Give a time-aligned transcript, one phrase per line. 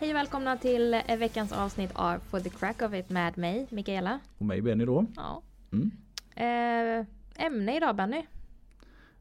[0.00, 3.66] Hej och välkomna till eh, veckans avsnitt av For the Crack of It med mig,
[3.70, 4.20] Mikaela.
[4.38, 5.06] Och mig Benny då.
[5.16, 5.42] Ja.
[5.72, 5.90] Mm.
[6.36, 7.06] Eh,
[7.46, 8.22] ämne idag Benny?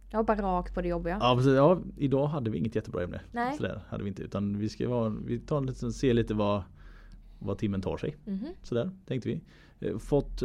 [0.09, 1.17] Jag hoppar rakt på det jobbiga.
[1.21, 1.53] Ja, precis.
[1.55, 3.21] Ja, idag hade vi inget jättebra ämne.
[3.31, 3.57] Nej.
[3.57, 4.21] Sådär hade vi inte.
[4.23, 6.63] Utan vi ska vara, vi tar en liten, se lite vad,
[7.39, 8.15] vad timmen tar sig.
[8.25, 8.47] Mhm.
[8.63, 9.41] Sådär tänkte vi.
[9.87, 10.43] Eh, Fått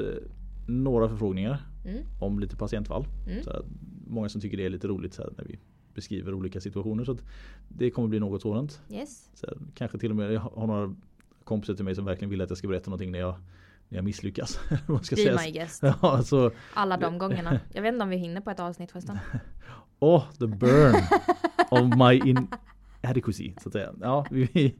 [0.68, 2.02] några förfrågningar Mm.
[2.20, 3.06] om lite patientfall.
[3.28, 3.42] Mm.
[3.42, 3.62] Sådär,
[4.06, 5.58] många som tycker det är lite roligt såhär, när vi
[5.94, 7.04] beskriver olika situationer.
[7.04, 7.16] Så
[7.68, 8.80] det kommer bli något sådant.
[8.90, 9.30] Yes.
[9.34, 10.94] Såhär, kanske till och med, jag har några
[11.44, 13.34] kompisar till mig som verkligen vill att jag ska berätta någonting när jag,
[13.88, 14.60] när jag misslyckas.
[14.86, 15.40] Man ska Be säga.
[15.44, 15.82] my guest.
[15.82, 17.60] Ja, alltså, Alla de gångerna.
[17.72, 19.18] Jag vet inte om vi hinner på ett avsnitt förresten.
[19.98, 20.94] Oh, the burn
[21.70, 22.34] of my
[23.02, 23.52] inadequacy.
[23.62, 23.94] Så att säga.
[24.00, 24.74] Ja, vi, vi,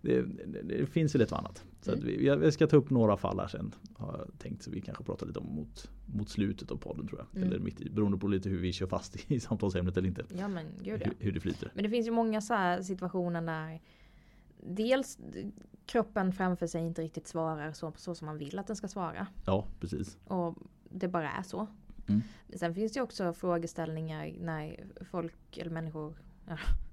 [0.00, 1.64] det, det, det finns ju lite annat.
[1.82, 2.04] Så Mm.
[2.04, 3.74] vi, jag ska ta upp några fall här sen.
[3.94, 7.18] Har jag tänkt så vi kanske pratar lite om mot, mot slutet av podden tror
[7.20, 7.36] jag.
[7.36, 7.48] Mm.
[7.48, 10.24] Eller mitt i, beroende på lite hur vi kör fast i, samtalsämnet eller inte.
[10.38, 11.06] Ja men gud ja.
[11.06, 11.72] Hur, hur det flyter.
[11.74, 13.80] Men det finns ju många så situationer där
[14.66, 15.18] dels
[15.86, 19.26] kroppen framför sig inte riktigt svarar så, så som man vill att den ska svara.
[19.46, 20.18] Ja, precis.
[20.24, 20.56] Och
[20.90, 21.66] det bara är så.
[22.08, 22.22] Mm.
[22.56, 26.14] Sen finns det också frågeställningar när folk eller människor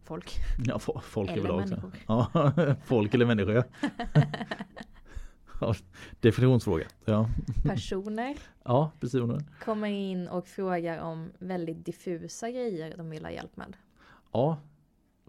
[0.10, 0.32] Folk.
[0.66, 1.70] Ja, fo- folk Eller överlag.
[1.70, 1.92] människor.
[2.08, 3.54] Ja, folk eller människor.
[5.62, 5.76] ja.
[6.20, 6.86] Definitionsfråga.
[7.06, 7.30] Ja,
[7.64, 9.44] Personer ja personer.
[9.66, 13.78] kommer in och frågar om väldigt diffusa grejer de vill ha hjälp med.
[14.32, 14.58] Ja,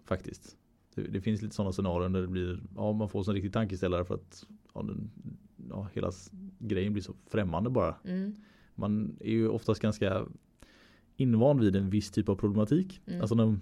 [0.05, 0.57] faktiskt.
[0.95, 4.05] Det, det finns lite sådana scenarion där det blir, ja man får en riktig tankeställare
[4.05, 5.11] för att ja, den,
[5.69, 6.11] ja, hela
[6.59, 7.95] grejen blir så främmande bara.
[8.05, 8.35] Mm.
[8.75, 10.25] Man är ju oftast ganska
[11.17, 13.01] invand vid en viss typ av problematik.
[13.05, 13.21] Mm.
[13.21, 13.59] Alltså när,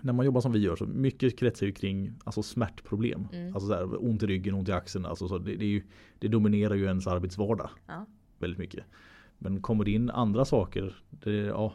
[0.00, 3.28] när man jobbar som vi gör så mycket kretsar ju kring alltså smärtproblem.
[3.32, 3.54] Mm.
[3.54, 5.06] Alltså så här, ont i ryggen, ont i axeln.
[5.06, 5.82] Alltså så det, det, ju,
[6.18, 8.06] det dominerar ju ens arbetsvardag Ja.
[8.38, 8.84] väldigt mycket.
[9.38, 11.74] Men kommer det in andra saker där, det- ja,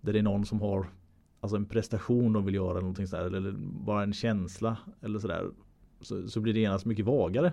[0.00, 0.86] där det är någon som har
[1.40, 5.50] alltså en prestation de vill göra eller någonting sådär, eller bara en känsla eller sådär.
[6.00, 7.52] Så, så blir det genast mycket vagare.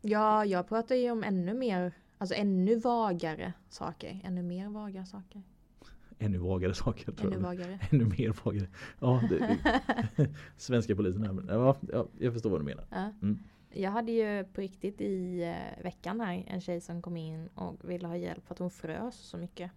[0.00, 4.20] ja, jag pratar ju om ännu mer, alltså ännu vagare saker.
[4.24, 5.42] Ännu mer vaga saker.
[6.22, 7.12] Ännu vagare saker.
[7.12, 7.78] Tror Ännu vagare.
[7.90, 8.66] Ännu mer vagare.
[9.00, 9.58] Ja, det,
[10.16, 11.32] det, svenska polisen här.
[11.32, 12.84] Men, ja, ja, jag förstår vad du menar.
[12.90, 13.12] Ja.
[13.22, 13.38] Mm.
[13.72, 17.90] Jag hade ju på riktigt i eh, veckan här en tjej som kom in och
[17.90, 19.70] ville ha hjälp för att hon frös så mycket.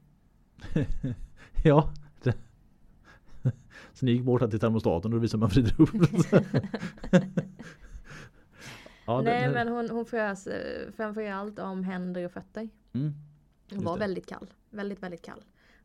[1.64, 1.94] Ja.
[2.24, 2.38] Det.
[3.94, 5.90] Så ni gick bort här till termostaten och då visade man vrider upp
[9.06, 12.70] ja, Nej men hon, hon frös eh, framförallt om händer och fötter.
[12.94, 13.14] Mm.
[13.70, 14.00] Hon var det.
[14.00, 14.54] väldigt kall.
[14.70, 15.44] Väldigt, väldigt kall.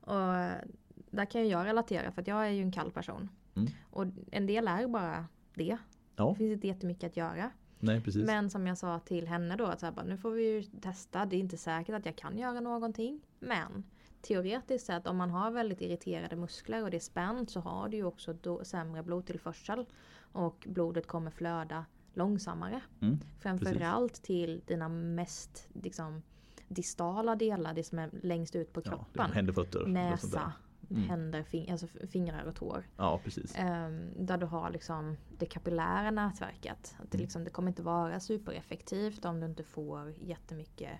[0.09, 0.69] Och
[1.11, 3.29] där kan ju jag relatera för att jag är ju en kall person.
[3.57, 3.69] Mm.
[3.91, 5.79] Och en del är bara det.
[6.17, 7.51] Ja, Det finns inte jättemycket att göra.
[7.79, 8.27] nej precis.
[8.27, 10.63] Men som jag sa till henne då att så här, bara, nu får vi ju
[10.63, 11.27] testa.
[11.27, 13.21] Det är inte säkert att jag kan göra någonting.
[13.41, 13.85] Men
[14.21, 17.97] teoretiskt sett om man har väldigt irriterade muskler och det är spänt så har du
[17.97, 19.87] ju också då sämre blodtillförsel.
[20.33, 22.81] Och blodet kommer flöda långsammare.
[23.01, 23.19] Mm.
[23.39, 26.23] Framförallt till dina mest liksom,
[26.69, 29.07] distala delar, det som är längst ut på Ja, kroppen.
[29.13, 29.87] liksom händer, fötter.
[29.87, 30.53] Näsa,
[30.91, 31.03] Mm.
[31.03, 32.87] händer, fing- alltså fingrar och tår.
[32.97, 33.55] Ja, precis.
[33.57, 36.97] Ehm, där du har liksom det kapillära nätverket.
[37.03, 37.25] Att det, Mm.
[37.25, 40.91] liksom, det kommer inte vara supereffektivt om du inte får jättemycket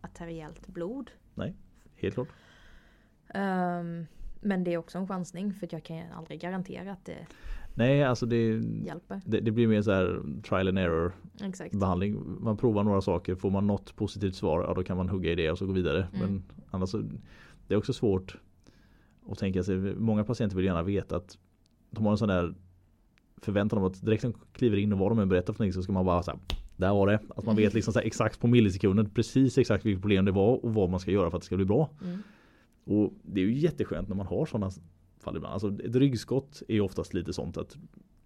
[0.00, 1.10] arteriellt blod.
[1.96, 2.28] Helt klart.
[3.28, 4.06] Ehm,
[4.40, 7.26] men det är också en chansning för jag kan aldrig garantera att det
[7.78, 8.60] Nej, alltså det,
[9.24, 11.12] det, det blir mer så här trial and error
[11.44, 11.74] Exakt.
[11.74, 12.36] behandling.
[12.40, 15.34] Man provar några saker, får man något positivt svar, ja då kan man hugga i
[15.34, 16.08] det och så gå vidare.
[16.14, 16.20] Mm.
[16.20, 17.02] Men annars så,
[17.66, 18.36] det är också svårt
[19.30, 21.38] att tänka sig, många patienter vill gärna veta att
[21.90, 22.54] de har en sån där
[23.36, 25.72] förväntan om att direkt när de kliver in och vad de än berättar för någonting
[25.72, 26.38] så ska man bara säga
[26.76, 27.20] där var det.
[27.36, 30.64] Att man vet liksom så här exakt på millisekunden precis exakt vilket problem det var
[30.64, 31.90] och vad man ska göra för att det ska bli bra.
[32.04, 32.22] Mm.
[32.84, 34.70] Och det är ju jätteskönt när man har sådana
[35.28, 35.52] fall ibland.
[35.52, 37.76] Alltså ett ryggskott är ju oftast lite sånt att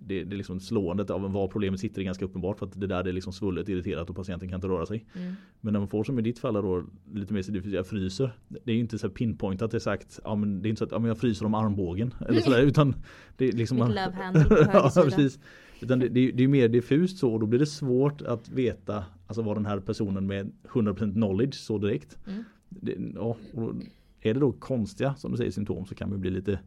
[0.06, 2.86] det, det är liksom slåendet av var problemet sitter är ganska uppenbart för att det
[2.86, 5.04] där det är liksom svullet, irriterat och patienten kan inte röra sig.
[5.14, 5.34] Mm.
[5.60, 6.84] Men när man får som i ditt fall då
[7.14, 8.32] lite mer så diffust, jag fryser.
[8.48, 10.98] Det är ju inte så pinpointat, sagt, ja men det är inte så att ja,
[10.98, 12.14] men jag fryser om armbågen.
[12.28, 12.94] Eller sådär, utan
[13.36, 15.38] det är liksom Mitt love handle på höger ja, precis.
[15.80, 19.04] Utan det, det, det är mer diffust så och då blir det svårt att veta
[19.26, 22.18] alltså vad den här personen med 100% knowledge så direkt.
[22.26, 22.44] Mm.
[22.68, 23.74] Det, ja, och
[24.20, 26.58] är det då konstiga som du säger symptom så kan man bli lite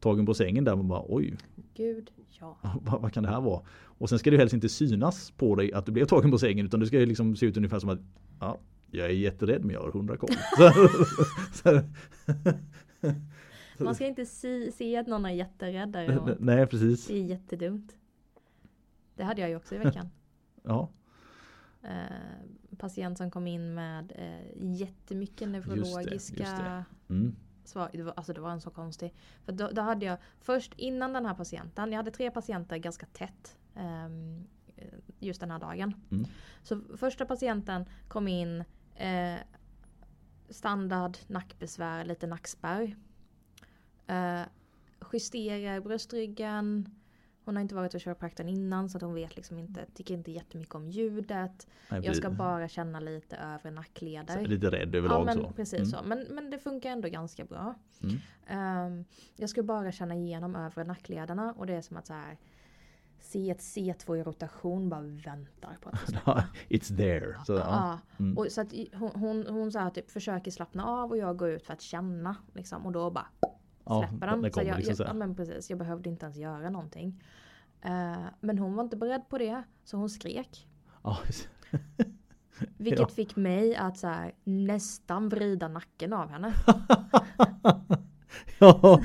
[0.00, 1.36] tagen på sängen där man bara oj
[1.74, 2.10] Gud,
[2.40, 2.58] ja.
[2.82, 3.62] vad, vad kan det här vara?
[3.82, 6.66] Och sen ska det helst inte synas på dig att du blev tagen på sängen
[6.66, 8.00] utan det ska ju liksom se ut ungefär som att
[8.40, 8.58] ja,
[8.90, 10.30] jag är jätterädd men jag har hundra koll.
[13.84, 17.06] Man ska inte se, se att någon är jätterädd och nej precis.
[17.06, 17.96] Det är jättedumt.
[19.16, 20.08] Det hade jag ju också i veckan.
[20.62, 20.90] Ja,
[21.82, 26.84] Eh, patient som kom in med eh, jättemycket just neurologiska det.
[27.14, 27.36] mm,
[27.68, 27.90] svar.
[27.92, 29.14] Det var, alltså det var en så konstig.
[29.44, 31.92] För då, då hade jag först innan den här patienten.
[31.92, 33.58] Jag hade tre patienter ganska tätt.
[33.74, 34.46] ehm,
[35.18, 35.94] just den här dagen.
[36.10, 36.26] Mm.
[36.62, 38.64] Så första patienten kom in
[38.94, 39.38] eh,
[40.48, 42.96] standard nackbesvär, lite nackspärr.
[44.06, 44.42] Eh,
[45.12, 46.94] justerar bröstryggen.
[47.50, 50.30] Hon har inte varit hos kiropraktorn innan så att hon vet liksom inte, tycker inte
[50.30, 51.66] jättemycket om ljudet.
[51.88, 54.40] Nej, Jag ska bara känna lite övre nackleder.
[54.46, 55.50] Lite rädd Ja överlag men så.
[55.50, 55.86] precis Mm.
[55.90, 55.98] så.
[56.04, 57.74] Men, men det funkar ändå ganska bra.
[58.02, 58.16] Mm.
[58.46, 59.04] Ehm,
[59.36, 62.38] jag ska bara känna igenom övre nacklederna och det är som att så här
[63.20, 67.36] se ett C2 i rotation bara väntar på att ska It's there.
[67.46, 67.58] Så, ja.
[67.58, 67.98] Ja.
[68.18, 68.38] Mm.
[68.38, 71.50] Och så att hon, hon, hon så här typ försöker slappna av och jag går
[71.50, 72.36] ut för att känna.
[72.54, 73.26] Liksom, och då bara
[73.84, 74.52] Ja, släpper det den.
[74.52, 77.22] Så jag, liksom jag, ja, men precis, jag behövde inte ens göra någonting.
[77.82, 80.66] Eh, men hon var inte beredd på det så hon skrek.
[81.02, 81.18] Ja,
[82.76, 83.08] Vilket Ja.
[83.08, 86.52] fick mig att så här, nästan vrida nacken av henne.
[88.58, 89.00] ja,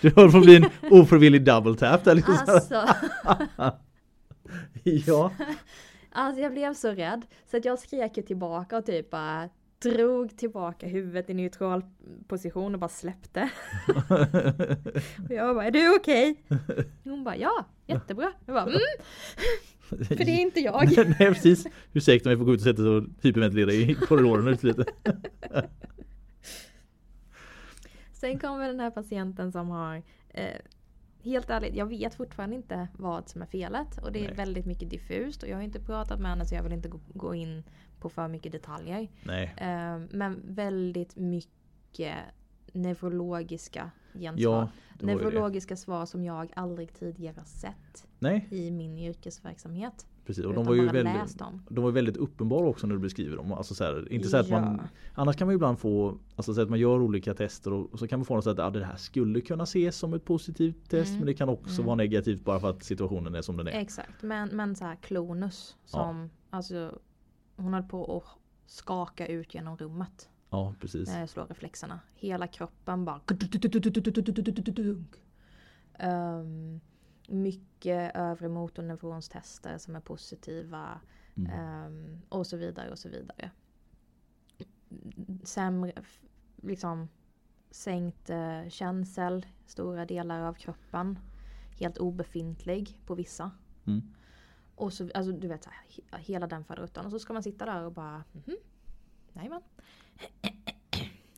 [0.00, 0.64] du höll på att bli en
[1.00, 2.36] ofrivillig double tap där liksom.
[2.46, 2.84] Alltså,
[5.06, 5.30] Ja.
[6.12, 7.26] alltså jag blev så rädd.
[7.50, 11.82] Så att jag skrek ju tillbaka och typ bara drog tillbaka huvudet i neutral
[12.28, 13.50] position och bara släppte.
[15.24, 16.44] Och jag bara, är du okej?
[17.04, 18.32] Hon bara, ja, jättebra.
[18.46, 18.80] Jag bara, mm,
[19.88, 20.96] för det är inte jag.
[20.96, 21.66] Nej precis.
[21.92, 24.84] Ursäkta mig för att gå ut och sätta sig och hyperventilera i korridoren ute lite.
[28.12, 30.56] Sen kommer den här patienten som har eh,
[31.22, 34.34] Helt ärligt, jag vet fortfarande inte vad som är felet och det är Nej.
[34.34, 37.34] väldigt mycket diffust och jag har inte pratat med henne så jag vill inte gå
[37.34, 37.64] in
[38.00, 39.08] på för mycket detaljer.
[39.24, 39.54] Nej.
[39.56, 42.14] Eh, men väldigt mycket
[42.72, 44.52] neurologiska gensvar.
[44.52, 44.68] Ja,
[45.00, 45.06] ju det.
[45.14, 50.06] neurologiska svar som jag aldrig tidigare sett Nej, i min yrkesverksamhet.
[50.26, 50.44] precis.
[50.44, 53.52] Och de var ju väldigt, de var väldigt uppenbara också när du beskriver dem.
[53.52, 54.88] Alltså så här, inte så att man, Ja.
[55.14, 57.98] annars kan man ju ibland få, alltså så att man gör olika tester och, och
[57.98, 60.24] så kan man få något så att ja, det här skulle kunna ses som ett
[60.24, 61.18] positivt test Mm.
[61.18, 61.86] men det kan också Mm.
[61.86, 63.72] vara negativt bara för att situationen är som den är.
[63.72, 66.98] Exakt, men, men så här klonus som alltså
[67.58, 68.24] hon höll på att
[68.66, 70.28] skaka ut genom rummet.
[70.50, 71.08] Ja, precis.
[71.08, 72.00] När jag slår reflexerna.
[72.14, 73.20] Hela kroppen bara
[75.98, 76.80] um,
[77.28, 81.00] Mycket övre motorneuronstester som är positiva.
[81.34, 81.50] Mm.
[81.52, 83.50] ehm, och så vidare och så vidare.
[85.42, 85.92] Sämre,
[86.56, 87.08] liksom
[87.70, 91.18] sänkt eh, känsel, stora delar av kroppen.
[91.78, 93.50] Helt obefintlig på vissa.
[93.86, 94.02] Mm.
[94.78, 97.04] Och så, alltså du vet så här, he- hela den faderuttan.
[97.06, 98.56] Och så ska man sitta där och bara mhm,
[99.32, 99.60] Jajamän.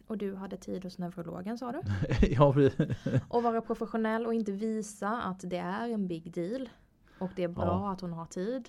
[0.07, 1.81] Och du hade tid hos neurologen sa du?
[2.27, 2.55] ja.
[3.29, 6.69] Och vara professionell och inte visa att det är en big deal.
[7.19, 7.93] Och det är bra Ja.
[7.93, 8.69] att hon har tid.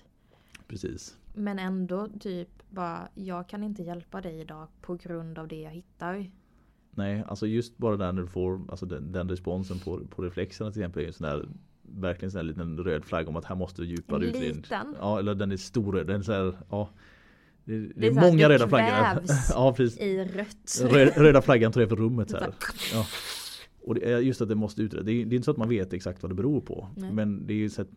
[0.66, 1.16] precis.
[1.34, 5.70] Men ändå typ bara, jag kan inte hjälpa dig idag på grund av det jag
[5.70, 6.30] hittar.
[6.90, 10.70] Nej, alltså just bara där när du får alltså den, den responsen på, på reflexerna
[10.72, 11.48] till exempel är en sån där
[11.82, 14.64] verkligen här liten röd flagg om att här måste djupare En utredning.
[15.00, 15.92] Ja, eller den är stor.
[15.92, 16.88] Den är så här, ja.
[17.64, 18.88] Det, det, Det är många det röda flaggor.
[19.24, 19.50] kvävs.
[19.54, 20.00] ja, precis.
[20.00, 20.92] I rött.
[20.92, 22.52] Röd, röda flaggan jag för rummet så här,
[22.92, 23.06] Ja.
[23.84, 25.06] Och det är just att det måste utredas.
[25.06, 26.88] Det är, det är inte så att man vet exakt vad det beror på.
[26.96, 27.12] Nej.
[27.12, 27.88] Men det är ju ett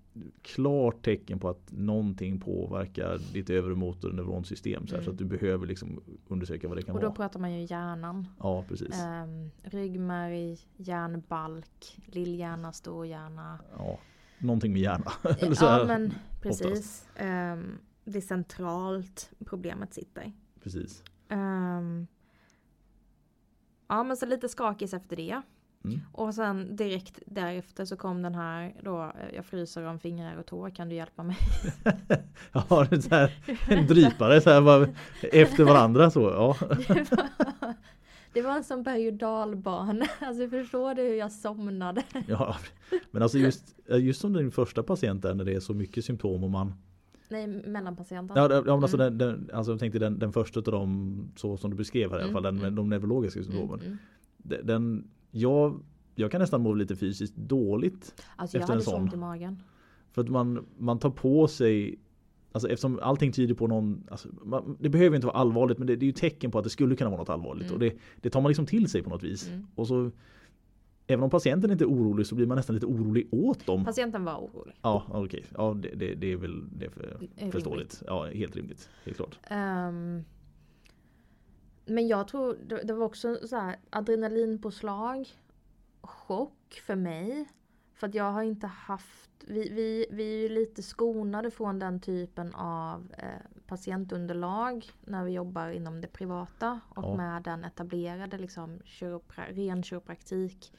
[0.41, 4.87] klart tecken på att någonting påverkar ditt övre motor och neuronsystem.
[4.87, 5.13] Så, här, så Mm.
[5.13, 7.15] att du behöver liksom undersöka vad det kan Och då vara.
[7.15, 8.27] pratar man ju hjärnan.
[8.39, 8.89] Ja, precis.
[9.23, 13.59] Um, ryggmärg, hjärnbalk, lillhjärna, storhjärna.
[13.77, 13.99] Ja,
[14.39, 15.11] någonting med hjärna.
[15.61, 17.07] Ja men precis.
[17.15, 17.71] Ehm,
[18.05, 20.31] det är centralt problemet sitter.
[20.63, 21.03] Precis.
[21.29, 22.07] Ehm,
[23.87, 25.41] ja men så lite skakis efter det.
[25.87, 25.99] Mm.
[26.11, 30.45] Och sen direkt därefter så kom den här då, eh, jag fryser om fingrar och
[30.45, 31.37] tår, kan du hjälpa mig?
[32.51, 33.31] Ja, det så här,
[33.69, 34.87] en drypare så här, bara,
[35.21, 36.21] efter varandra så.
[36.21, 36.55] Ja.
[36.87, 37.73] Det var,
[38.33, 40.05] det var en sån berg och dalbana.
[40.19, 42.03] Alltså förstår du hur jag somnade?
[42.27, 42.55] ja.
[43.11, 46.43] Men alltså just, just som din första patient där när det är så mycket symptom
[46.43, 46.73] och man
[47.29, 48.37] Nej, mellanpatienten.
[48.37, 49.17] Ja, ja men alltså, Mm.
[49.17, 52.19] den, den, alltså jag tänkte den, den första av dem så som du beskrev här
[52.19, 53.79] i alla fall, den, Mm, de neurologiska Mm, symptomen.
[53.85, 53.97] mm.
[54.37, 55.83] Den, den, jag,
[56.15, 58.23] jag kan nästan må lite fysiskt dåligt.
[58.35, 59.63] Alltså jag Efter en hade så ont i magen.
[60.11, 61.99] För att man, man tar på sig
[62.51, 65.95] Alltså eftersom allting tyder på någon alltså, man, Det behöver inte vara allvarligt men det,
[65.95, 67.63] det är ju tecken på att det skulle kunna vara något allvarligt.
[67.63, 67.73] Mm.
[67.73, 69.47] Och det, det tar man liksom till sig på något vis.
[69.49, 69.67] Mm.
[69.75, 70.11] Och så
[71.07, 73.85] Även om patienten inte är orolig så blir man nästan lite orolig åt dem.
[73.85, 74.75] Patienten var orolig.
[74.81, 78.03] Ja okej, ja, det, det, är väl det är för, är förståeligt.
[78.07, 78.89] Ja helt rimligt.
[79.03, 79.39] Helt klart.
[79.43, 80.23] Ehm,
[81.85, 85.29] men jag tror det, det var också så här adrenalinpåslag.
[86.01, 87.47] Chock för mig.
[87.93, 91.99] För att jag har inte haft, vi, vi, vi är ju lite skonade från den
[91.99, 97.15] typen av eh, patientunderlag när vi jobbar inom det privata och Ja.
[97.17, 100.71] med den etablerade liksom kiropra, ren kiropraktik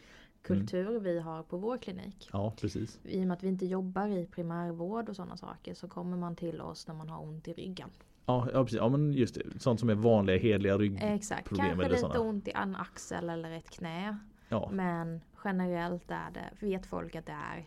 [0.43, 2.29] kultur vi har på vår klinik.
[2.33, 3.01] Ja precis.
[3.05, 6.37] I och med att vi inte jobbar i primärvård och sådana saker så kommer man
[6.37, 7.91] till oss när man har ont i ryggen.
[8.27, 8.79] Ja, ja precis.
[8.79, 9.61] Ja men just det.
[9.61, 10.99] Sånt som är vanliga hedliga rygg.
[11.03, 12.21] Exakt, kanske eller lite såna.
[12.21, 14.19] ont i en axel eller ett knä.
[14.49, 17.65] Ja, Men generellt är det, vet folk att det är,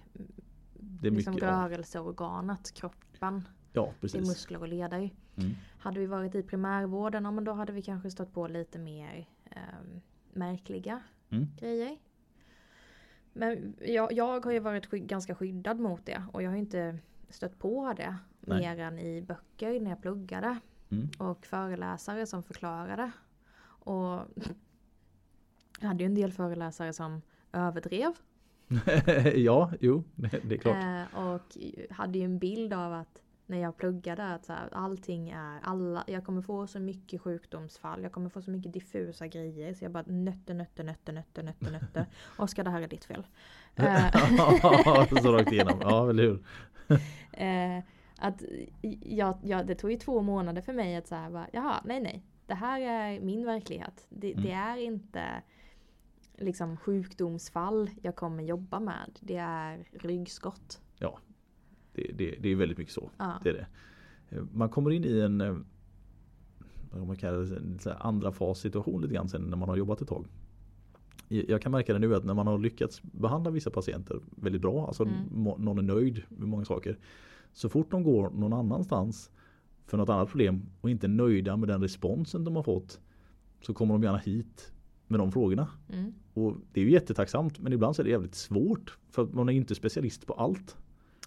[0.74, 1.50] det är liksom mycket.
[1.50, 4.28] Rörelseorganet, kroppen, ja det är precis.
[4.28, 5.10] muskler och leder.
[5.36, 5.52] Mm.
[5.80, 9.28] Hade vi varit i primärvården, ja, men då hade vi kanske stött på lite mer
[9.52, 10.02] ehm,
[10.34, 11.00] märkliga
[11.32, 11.48] Mm.
[11.60, 11.98] grejer.
[13.34, 16.98] Men jag, jag har ju varit sky- ganska skyddad mot det och jag har inte
[17.30, 18.60] stött på det Nej.
[18.60, 20.60] mer än i böcker när jag pluggade.
[20.92, 21.10] Mm.
[21.18, 23.12] Och föreläsare som förklarade.
[23.66, 24.22] Och
[25.80, 28.14] jag hade ju en del föreläsare som överdrev.
[29.36, 30.76] ja, jo, det, är klart.
[30.76, 31.58] Eh, och
[31.90, 36.04] hade ju en bild av att när jag pluggade att så här, allting är alla,
[36.08, 39.92] jag kommer få så mycket sjukdomsfall, jag kommer få så mycket diffusa grejer så jag
[39.92, 42.06] bara nötter, nötter, nötter, nötter, nötter, nötter.
[42.38, 43.28] Oskar det här är ditt fel.
[43.76, 46.44] Eh, så rakt igenom, ja eller hur.
[47.32, 47.84] eh,
[48.20, 48.44] att
[49.02, 52.02] jag, jag, det tog ju två månader för mig att så här, bara, jaha, nej
[52.02, 54.06] nej, det här är min verklighet.
[54.10, 54.44] Det, Mm.
[54.44, 55.24] det är inte
[56.38, 60.82] liksom sjukdomsfall jag kommer jobba med, det är ryggskott.
[61.94, 63.10] Det, det, det är väldigt mycket så.
[63.18, 63.40] Ja.
[63.44, 63.68] Det är det.
[64.36, 65.56] Eh, Man kommer in i en eh,
[66.92, 67.40] vad man kallar
[67.84, 70.26] det, andra fas situation lite grann sen när man har jobbat ett tag.
[71.28, 74.88] Jag kan märka det nu att när man har lyckats behandla vissa patienter väldigt bra,
[74.88, 75.44] alltså Mm.
[75.58, 76.98] någon är nöjd med många saker.
[77.54, 79.32] Så fort de går någon annanstans
[79.86, 83.00] för något annat problem och inte är nöjda med den responsen de har fått
[83.62, 84.72] så kommer de gärna hit
[85.08, 85.68] med de frågorna.
[85.94, 86.14] Mm.
[86.34, 89.50] Och det är ju jättetacksamt men ibland så är det jävligt svårt för att man
[89.50, 90.78] är inte specialist på allt.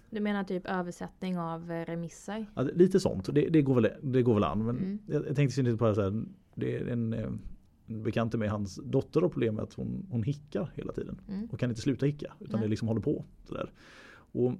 [0.09, 2.45] Du menar typ översättning av eh, remisser?
[2.55, 4.65] Ja, lite sånt, det, det, går väl, det går väl an.
[4.65, 4.99] Men Mm.
[5.07, 6.23] jag, jag tänkte lite på det här,
[6.55, 7.29] det är en, eh,
[7.87, 11.21] en bekant till mig, hans dotter har problem med att hon, hon hickar hela tiden.
[11.29, 11.45] Mm.
[11.51, 12.61] Och kan inte sluta hicka utan Nej.
[12.63, 13.25] det liksom håller på.
[13.43, 13.71] Sådär.
[14.31, 14.53] Och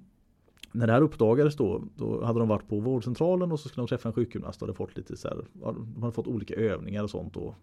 [0.71, 3.87] när det här uppdagades då, då hade de varit på vårdcentralen och så skulle de
[3.87, 7.09] träffa en sjukgymnast och hade fått lite så här, de hade fått olika övningar och
[7.09, 7.37] sånt.
[7.37, 7.55] Och,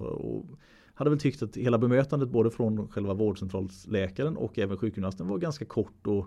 [0.00, 0.46] och
[0.94, 5.64] hade väl tyckt att hela bemötandet både från själva vårdcentralsläkaren och även sjukgymnasten var ganska
[5.64, 6.26] kort och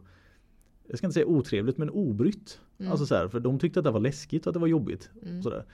[0.87, 2.59] jag ska inte säga otrevligt men obrytt.
[2.77, 2.91] Mm.
[2.91, 5.09] Alltså så här, för de tyckte att det var läskigt och att det var jobbigt.
[5.21, 5.43] Mm.
[5.43, 5.65] Sådär.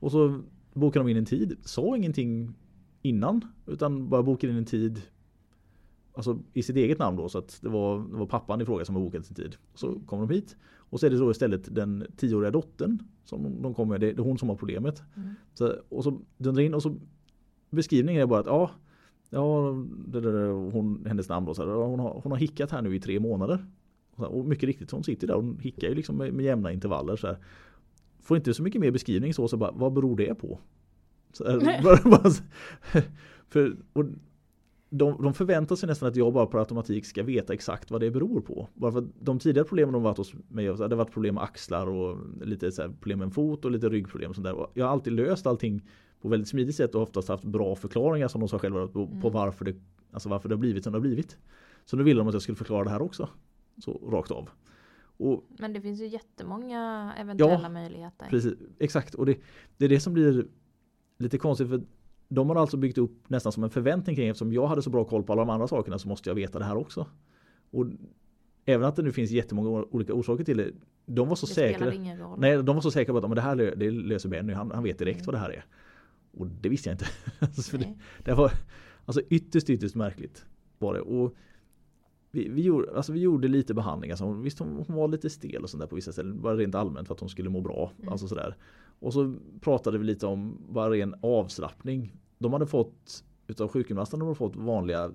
[0.00, 0.42] Och så
[0.72, 2.54] bokade de in en tid, sa ingenting
[3.02, 5.02] innan utan bara bokade in en tid
[6.14, 8.84] Alltså i sitt eget namn då så att det var, det var pappan i fråga
[8.84, 9.56] som har bokat sin tid.
[9.74, 13.74] Så kom de hit och så är det då istället den tioåriga dottern som de
[13.74, 15.02] kommer med, det är hon som har problemet.
[15.16, 15.28] Mm.
[15.54, 16.96] Så, och så dundrar in och så
[17.70, 18.70] beskrivningen är bara att ja,
[19.30, 19.74] ja
[20.06, 22.96] det där, hon, hennes namn då, så här, hon, har, hon har hickat här nu
[22.96, 23.66] i tre månader.
[24.10, 26.44] Och, här, och mycket riktigt, hon sitter där och hon hickar ju liksom med, med
[26.44, 27.16] jämna intervaller.
[27.16, 27.36] Så här.
[28.20, 30.58] Får inte så mycket mer beskrivning så, så bara, vad beror det på?
[31.32, 32.42] Så här, bara, bara, så-
[33.48, 34.04] för, och
[34.94, 38.10] de, de förväntar sig nästan att jag bara per automatik ska veta exakt vad det
[38.10, 38.68] beror på.
[38.74, 41.44] Bara för att de tidigare problemen de varit hos mig, hade det varit problem med
[41.44, 44.66] axlar och lite så problem med en fot och lite ryggproblem och sånt där.
[44.74, 45.82] Jag har alltid löst allting
[46.20, 49.12] på väldigt smidigt sätt och oftast haft bra förklaringar som de sa själva på, på
[49.12, 49.32] Mm.
[49.32, 49.76] varför, det,
[50.12, 51.38] alltså varför det har blivit som det har blivit.
[51.84, 53.28] Så nu ville de att jag skulle förklara det här också.
[53.84, 54.48] Så rakt av.
[55.16, 58.26] Och Men det finns ju jättemånga eventuella Ja, möjligheter.
[58.30, 59.14] Precis, exakt.
[59.14, 59.38] Och det,
[59.76, 60.46] det är det som blir
[61.18, 61.68] lite konstigt.
[61.68, 61.82] för
[62.34, 65.04] De har alltså byggt upp nästan som en förväntning kring eftersom jag hade så bra
[65.04, 67.06] koll på alla de andra sakerna så måste jag veta det här också.
[67.70, 67.86] Och
[68.64, 70.70] Även att det nu finns jättemånga olika orsaker till det.
[71.06, 71.92] De var så det säkra.
[72.38, 74.52] Nej, de var så säkra på att men det här det löser Benny.
[74.52, 75.26] Han, han vet direkt Mm.
[75.26, 75.64] vad det här är.
[76.32, 77.06] Och det visste jag inte.
[77.78, 78.52] Det, det var
[79.04, 80.44] alltså ytterst, ytterst märkligt.
[80.78, 81.00] Var det.
[81.00, 81.34] Och
[82.30, 84.16] vi, vi, gjorde, alltså vi gjorde lite behandlingar.
[84.16, 86.40] Som, visst hon, hon var lite stel och sånt där på vissa ställen.
[86.42, 87.92] Bara rent allmänt för att hon skulle må bra.
[87.98, 88.12] Mm.
[88.12, 88.56] Alltså sådär.
[88.98, 92.16] Och så pratade vi lite om bara ren avslappning.
[92.42, 95.12] De hade fått utav sjukgymnasten de hade fått vanliga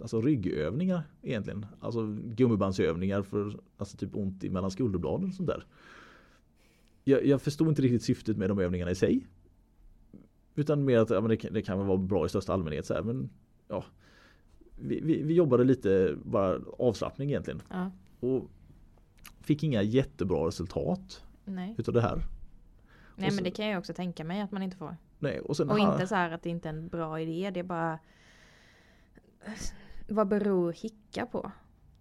[0.00, 1.66] alltså ryggövningar egentligen.
[1.80, 5.64] Alltså gummibandsövningar för alltså typ ont i mellan skulderbladen och sånt där.
[7.04, 9.26] Jag, jag förstod inte riktigt syftet med de övningarna i sig.
[10.54, 12.86] Utan mer att ja, men det, kan- det kan väl vara bra i största allmänhet.
[12.86, 13.30] Så här, men,
[13.68, 13.84] ja,
[14.80, 17.62] vi, vi, vi jobbade lite bara avslappning egentligen.
[17.70, 18.50] Ja, Och
[19.40, 21.74] fick inga jättebra resultat nej.
[21.78, 22.22] utav det här.
[23.16, 24.96] nej så- men det kan jag också tänka mig att man inte får.
[25.18, 27.50] Nej, och Och ha- inte så här att det inte är en bra idé.
[27.50, 27.98] Det är bara
[30.08, 31.52] Vad beror hicka på?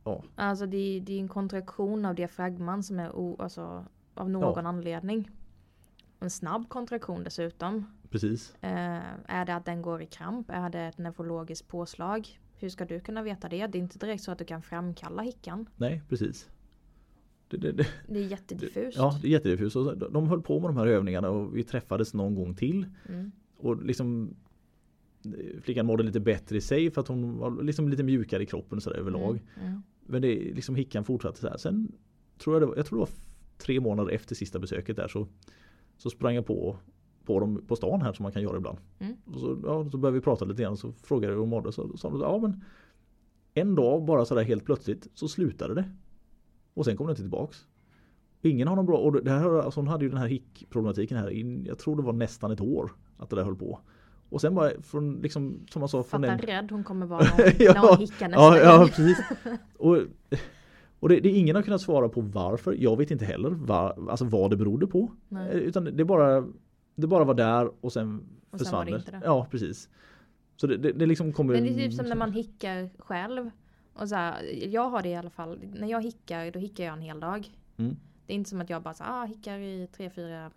[0.04, 0.24] Ja.
[0.36, 5.30] Alltså det, det är en kontraktion av diafragman som är o, alltså, av någon anledning.
[6.20, 7.98] En snabb kontraktion dessutom.
[8.10, 8.56] Precis.
[8.62, 10.50] Eh, är det att den går i kramp?
[10.50, 12.40] Är det ett neurologiskt påslag?
[12.60, 13.68] Hur ska du kunna veta det?
[13.68, 15.70] Det är inte direkt så att du kan framkalla hickan.
[15.76, 16.50] Nej, precis.
[17.50, 18.98] Det, det, det, Det är jättediffust.
[18.98, 19.76] ja, det är jättediffust.
[19.76, 22.86] Och De höll på med de här övningarna och vi träffades någon gång till.
[23.10, 23.32] Mm.
[23.58, 24.36] Och liksom
[25.62, 28.82] Flickan mådde lite bättre i sig för att hon var liksom lite mjukare i kroppen
[28.82, 29.44] så där överlag.
[29.56, 29.68] Mm.
[29.68, 29.82] Mm.
[30.06, 31.58] Men det liksom hickan fortsatte så här.
[31.58, 31.92] Sen
[32.38, 33.10] tror jag det var, jag tror det var
[33.58, 35.28] tre månader efter sista besöket där så,
[35.98, 36.78] så sprang jag på
[37.26, 38.78] på dem på stan här som man kan göra ibland.
[39.00, 39.16] Mm.
[39.26, 41.50] Och så, ja, så började vi prata lite grann och så frågade jag hur hon
[41.50, 41.72] mådde.
[41.72, 42.64] Så sa hon ja men
[43.54, 45.90] en dag bara sådär helt plötsligt så slutade det.
[46.78, 47.66] Och sen kom det inte tillbaks.
[48.42, 51.30] Ingen har någon bra, och det här, alltså hon hade ju den här hickproblematiken här
[51.30, 53.80] in, jag tror det var nästan ett år att det där höll på.
[54.30, 56.40] Och sen bara från liksom som man sa från Fatta en...
[56.40, 59.18] rädd hon kommer vara när hon, Ja, när hon hickar nästa Ja, ja precis.
[59.78, 59.98] Och,
[61.00, 62.74] och det, det ingen har kunnat svara på varför.
[62.80, 65.12] Jag vet inte heller var, alltså vad det berodde på.
[65.30, 65.50] Nej.
[65.52, 66.48] Eh, Utan det bara,
[66.96, 68.18] det bara var där och sen
[68.50, 69.22] Och sen försvann inte det.
[69.24, 69.90] Ja precis.
[70.56, 71.54] Så det, det, det liksom kommer...
[71.54, 73.50] Men det är typ som när man hickar själv.
[73.98, 75.60] Och så här, jag har det i alla fall.
[75.74, 77.50] När jag hickar, då hickar jag en hel dag.
[77.78, 77.96] Mm.
[78.26, 80.52] Det är inte som att jag bara så, ah, hickar i 3-4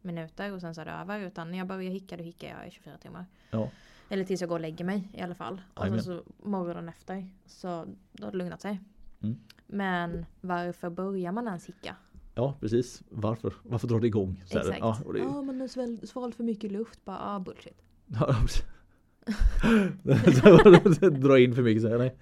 [0.00, 1.20] minuter och sen så är det över.
[1.20, 3.26] Utan när jag börjar hicka, då hickar jag i 24 timmar.
[3.50, 3.70] Ja.
[4.08, 5.62] Eller tills jag går och lägger mig i alla fall.
[5.74, 7.28] Och sen så morgonen efter.
[7.46, 8.80] Så då har det lugnat sig.
[9.22, 9.36] Mm.
[9.66, 11.96] Men varför börjar man ens hicka?
[12.34, 13.02] ja precis.
[13.08, 13.52] Varför?
[13.62, 14.42] Varför drar det igång?
[14.46, 14.78] Så Exakt.
[14.80, 17.04] Ja, och det, Ja, har sväl- svalt för mycket luft.
[17.04, 17.82] Bara, ah, bullshit.
[21.20, 21.82] Dra in för mycket.
[21.82, 22.16] Så här, nej.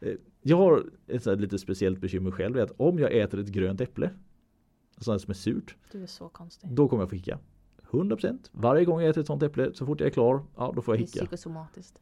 [0.00, 0.12] Eh,
[0.42, 2.54] Jag har ett lite speciellt bekymmer själv.
[2.54, 4.10] Det är att om jag äter ett grönt äpple.
[4.98, 5.76] Sånt som är surt.
[5.92, 6.70] Du är så konstig.
[6.74, 7.38] Då kommer jag få hicka.
[7.90, 10.42] 100% Varje gång jag äter ett sånt äpple så fort jag är klar.
[10.56, 11.18] Ja då får Det jag är hicka.
[11.20, 12.00] psykosomatiskt.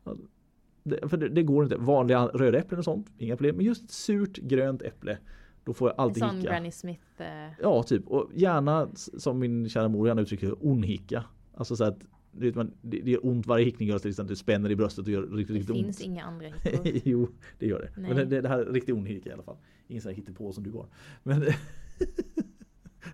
[0.83, 1.77] Det, för det, det går inte.
[1.77, 3.13] Vanliga röda äpplen och sånt.
[3.19, 3.57] Inga problem.
[3.57, 5.19] Men just ett surt grönt äpple.
[5.65, 6.51] Då får jag En alltid sån hicka.
[6.51, 7.03] Granny Smith.
[7.23, 8.09] Eh, Ja typ.
[8.09, 11.25] Och gärna som min kära mor gärna uttrycker onhicka.
[11.55, 11.99] Alltså så att
[12.37, 14.27] det, vet man, det, det gör ont varje hickning gör exempel.
[14.27, 16.07] Det spänner i bröstet och gör riktigt, det riktigt finns ont.
[16.07, 17.01] inga andra hickor.
[17.05, 18.01] jo, det gör det.
[18.01, 18.09] Nej.
[18.15, 19.57] Men det, det, det här är riktigt onhicka i alla fall.
[19.87, 20.87] Ingen sån här hittepå som du har.
[21.23, 21.45] Men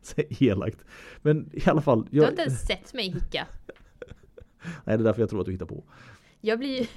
[0.03, 0.85] så elakt.
[1.23, 2.07] Men i alla fall.
[2.11, 3.47] Du har Jag, inte ens sett mig hicka.
[4.65, 5.85] nej, det är därför jag tror att du hittar på.
[6.43, 6.89] Jag blir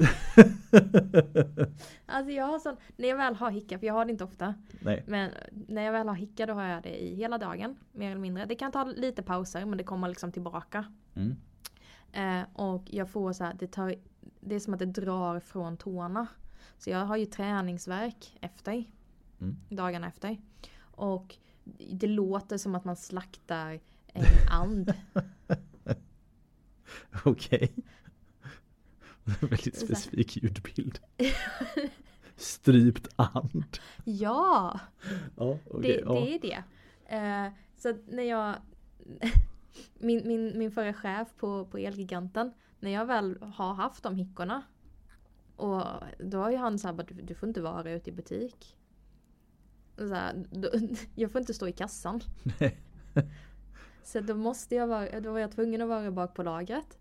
[2.05, 4.55] Alltså jag har sån, när jag väl har hicka, för jag har det inte ofta.
[4.81, 5.03] Nej.
[5.07, 5.31] Men
[5.67, 7.75] när jag väl har hicka då har jag det i hela dagen.
[7.91, 8.45] Mer eller mindre.
[8.45, 10.85] Det kan ta lite pauser men det kommer liksom tillbaka.
[11.15, 11.35] Mm.
[12.13, 13.95] Eh, och jag får så här, det, tar,
[14.39, 16.27] det är som att det drar från tårna.
[16.77, 18.83] Så jag har ju träningsverk efter.
[19.41, 19.57] Mm.
[19.69, 20.37] Dagarna efter.
[20.81, 21.35] Och
[21.91, 24.93] det låter som att man slaktar en and.
[27.25, 27.73] Okej.
[29.23, 29.85] Väldigt Så här.
[29.95, 30.99] specifik ljudbild.
[32.35, 33.77] Strypt and.
[34.03, 34.79] ja!
[35.37, 35.81] Ja, okej.
[35.81, 36.13] Det, ja.
[36.13, 36.63] det är det.
[37.15, 38.55] Eh, så när jag...
[39.93, 44.63] min, min, min förra chef på, på Elgiganten, när jag väl har haft de hickorna.
[45.55, 45.83] Och
[46.19, 48.77] då har ju han sagt att du, du får inte vara ute i butik.
[49.97, 50.69] Så här, då,
[51.15, 52.21] jag får inte stå i kassan.
[52.59, 52.77] Nej.
[54.03, 56.97] Så då måste jag vara, då var jag tvungen att vara bak på lagret.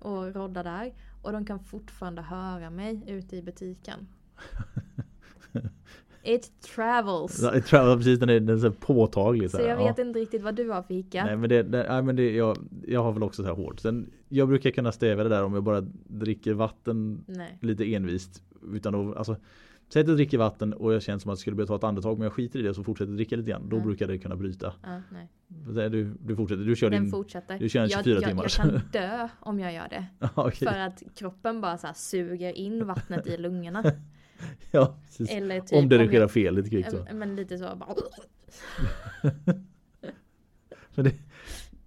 [0.00, 0.94] Och rodda där.
[1.22, 4.08] Och de kan fortfarande höra mig ute i butiken.
[6.26, 7.42] It travels.
[7.42, 9.50] Ja, jag tror precis den är, den är så påtaglig.
[9.50, 9.86] Så här, jag ja.
[9.86, 11.24] vet inte riktigt vad du har för hicka.
[11.24, 13.80] Nej men det, det, nej, men det jag, jag har väl också så här hårt.
[13.80, 17.58] Sen, jag brukar kunna stävja det där om jag bara dricker vatten Nej.
[17.60, 18.42] lite envist.
[18.72, 19.36] Utan att, alltså,
[19.92, 21.84] säg att jag dricker vatten och jag känner som att jag skulle behöva ta ett
[21.84, 23.68] andetag men jag skiter i det och så fortsätter jag dricka lite grann.
[23.68, 23.86] Då Mm.
[23.88, 24.72] brukar det kunna bryta.
[24.82, 25.28] Ja, nej.
[25.90, 27.10] Du, du fortsätter, du kör Den din...
[27.10, 27.58] fortsätter.
[27.58, 28.42] du kör en jag, 24 jag, timmar.
[28.42, 30.06] jag kan dö om jag gör det.
[30.18, 30.68] Ja, okej.
[30.68, 33.82] För att kroppen bara så suger in vattnet i lungorna.
[34.70, 35.30] ja, precis.
[35.30, 37.06] Eller typ om det jag- redigerar fel lite kvickt så.
[37.14, 37.94] Men lite så bara.
[40.94, 41.14] Men det,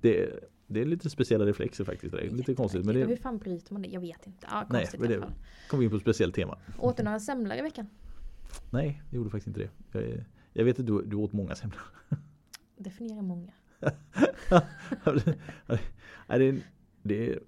[0.01, 0.29] det,
[0.67, 2.13] det är lite speciella reflexer faktiskt.
[2.15, 2.85] Det är lite konstigt.
[2.85, 3.89] Men Hur det fan bryter man det?
[3.89, 4.47] Jag vet inte.
[4.51, 5.23] Ja, Nej, men det-
[5.77, 6.57] vi in på ett speciellt tema.
[6.79, 7.87] Åt du några semlor i veckan?
[8.69, 9.69] Nej, jag gjorde faktiskt inte det.
[9.99, 11.81] Jag, jag vet att du, du åt många semlor.
[12.77, 13.51] Definiera många.
[17.03, 17.39] det är,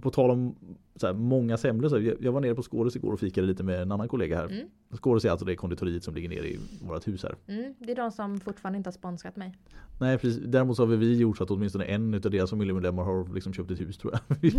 [0.00, 0.54] på tal om
[0.96, 1.88] så här, många semlor.
[1.88, 4.36] Så jag, jag var nere på Skåres igår och fikade lite med en annan kollega
[4.36, 4.46] här.
[4.46, 4.68] Mm.
[4.92, 7.34] Skåres är alltså det konditoriet som ligger nere i vårt hus här.
[7.46, 9.54] Mm, det är de som fortfarande inte har sponsrat mig.
[10.00, 13.34] Nej precis, däremot så har vi gjort så att åtminstone en utav deras familjemedlemmar har
[13.34, 14.36] liksom köpt ett hus tror jag.
[14.40, 14.50] Vi,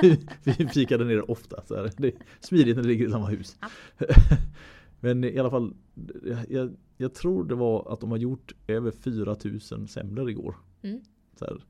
[0.00, 1.62] vi, vi fikade nere ofta.
[1.66, 1.92] Så här.
[1.96, 3.56] Det är smidigt när det ligger i samma hus.
[3.60, 4.06] Ja.
[5.00, 5.74] Men i alla fall,
[6.48, 10.56] jag, jag tror det var att de har gjort över 4000 semlor igår.
[10.82, 11.00] Mm.
[11.38, 11.64] Så här.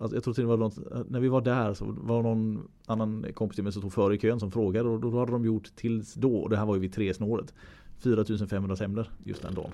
[0.00, 3.26] Alltså jag tror till och med något, när vi var där så var någon annan
[3.34, 5.76] kompis till mig som stod före i kön som frågade och då hade de gjort
[5.76, 7.54] tills då, och det här var ju vid tre snåret
[7.98, 9.70] 4500 semlor just den dagen.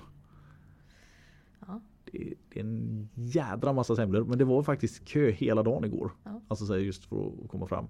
[1.67, 1.81] Ja.
[2.11, 5.85] Det är, det är en jädra massa semlor men det var faktiskt kö hela dagen
[5.85, 6.11] igår.
[6.23, 6.41] Ja.
[6.47, 7.87] Alltså så just för att komma fram.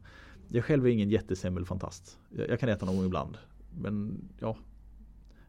[0.48, 2.18] Jag själv är ingen jättesemmelfantast.
[2.38, 3.38] Jag, jag kan äta någon ibland.
[3.82, 4.58] Men ja.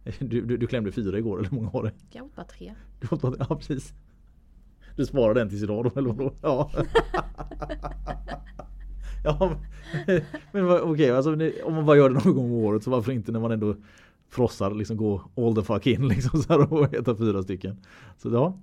[0.18, 1.92] Du, du, du klämde fyra igår eller hur många var det?
[2.10, 2.74] Jag åt bara tre.
[3.00, 3.94] Du åt bara- Ja precis.
[4.96, 6.34] Du sparade den tills idag då eller vadå?
[6.42, 6.70] Ja.
[9.24, 9.56] Ja,
[10.52, 13.12] men, okej, alltså, ni- om man bara gör det någon gång om året så varför
[13.12, 13.76] inte när man ändå
[14.28, 17.76] frossar liksom gå all the fuck in liksom så här och äta fyra stycken.
[18.18, 18.58] Så ja.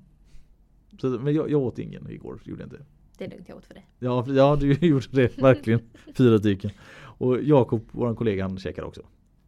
[1.01, 2.85] Så, men jag, jag åt ingen igår, gjorde jag inte.
[3.17, 3.87] Det är lugnt, jag åt för dig.
[3.99, 5.79] Ja, ja du gjorde det verkligen.
[6.17, 6.71] Fyra stycken.
[7.01, 9.01] Och Jakob, våran kollega, han käkade också.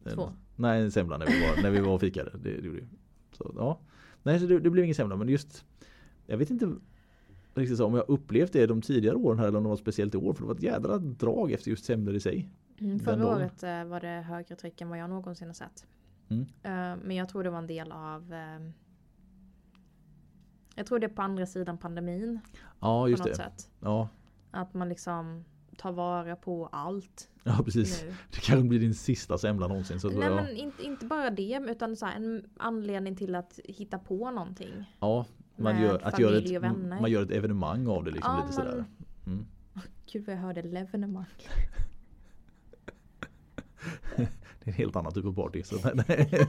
[0.04, 0.28] En- Två.
[0.56, 2.30] Nej, en semla när vi var, när vi var och fikade.
[2.42, 2.84] Det, det gjorde vi.
[3.32, 3.78] Så, ja.
[4.22, 5.64] Nej, så det, det blev ingen semla, men just
[6.26, 6.72] Jag vet inte
[7.54, 10.18] riktigt om jag upplevt det de tidigare åren här eller om det var speciellt i
[10.18, 10.32] år.
[10.34, 12.48] För det var ett jädra drag efter just semlor i sig.
[12.78, 15.86] Mm, förra året eh, var det högre tryck än vad jag någonsin har sett.
[16.28, 16.42] Mm.
[16.42, 18.70] Eh, men jag tror det var en del av eh,
[20.74, 22.40] Jag tror det är på andra sidan pandemin
[22.80, 23.36] Ja, på just något det.
[23.36, 23.70] sätt.
[23.80, 24.08] Ja,
[24.50, 25.44] Att man liksom
[25.76, 28.02] tar vara på allt ja, precis.
[28.02, 28.14] nu.
[28.30, 30.00] Det kanske blir din sista semla någonsin.
[30.00, 34.30] Så Nej men inte, inte bara det utan så en anledning till att hitta på
[34.30, 34.84] någonting.
[35.00, 38.58] ja, man gör, att göra ett, man gör ett evenemang av det liksom Ja, lite
[38.62, 38.84] men- sådär.
[39.26, 39.46] Mm.
[40.12, 41.24] Gud vad jag hörde levenemang.
[44.16, 45.62] Det är en helt annan typ av party.
[45.62, 46.46] Så nej.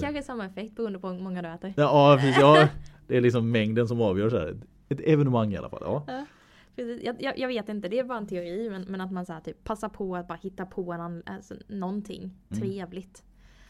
[0.00, 1.74] Kanske samma effekt beroende på hur många du äter.
[1.76, 2.68] Ja, precis, ja,
[3.06, 4.56] det är liksom mängden som avgör så här.
[4.88, 5.82] Ett evenemang i alla fall.
[5.84, 6.26] Ja.
[6.76, 9.26] Precis, Jag, jag, jag vet inte, det är bara en teori men, men att man
[9.26, 12.62] så här, typ, passar på att bara hitta på en, alltså, någonting Mm.
[12.62, 13.22] trevligt.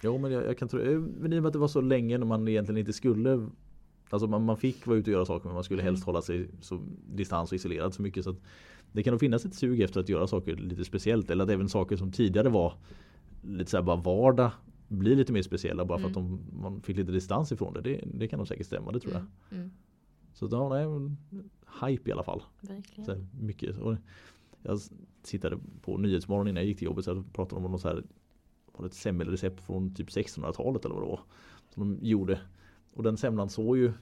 [0.07, 1.81] Jo men jag, jag kan tro, eh, men i och med att det var så
[1.81, 3.49] länge när man egentligen inte skulle
[4.11, 6.07] Alltså man, man fick vara ute och göra saker men man skulle helst Mm.
[6.07, 6.81] hålla sig så
[7.15, 8.37] distans och isolerad så mycket så att
[8.93, 11.69] Det kan nog finnas ett sug efter att göra saker lite speciellt eller att även
[11.69, 12.75] saker som tidigare var
[13.43, 14.51] Lite såhär bara vardag
[14.89, 17.81] Blir lite mer speciella bara för att de, man fick lite distans ifrån det.
[17.81, 19.23] det Det kan nog säkert stämma, det tror jag.
[19.23, 19.71] Mm, mm,
[20.33, 21.17] Så ja, nej, men,
[21.83, 22.43] hype i alla fall.
[22.61, 23.05] verkligen.
[23.07, 23.79] Så här, mycket.
[23.79, 23.97] Och
[24.63, 24.81] jag
[25.23, 28.03] tittade på Nyhetsmorgon innan jag gick till jobbet så pratade om något så här
[28.77, 31.21] var det ett semmelrecept från typ 1600-talet eller vad det var.
[31.69, 32.41] Som de gjorde.
[32.93, 33.93] Och den semlan såg ju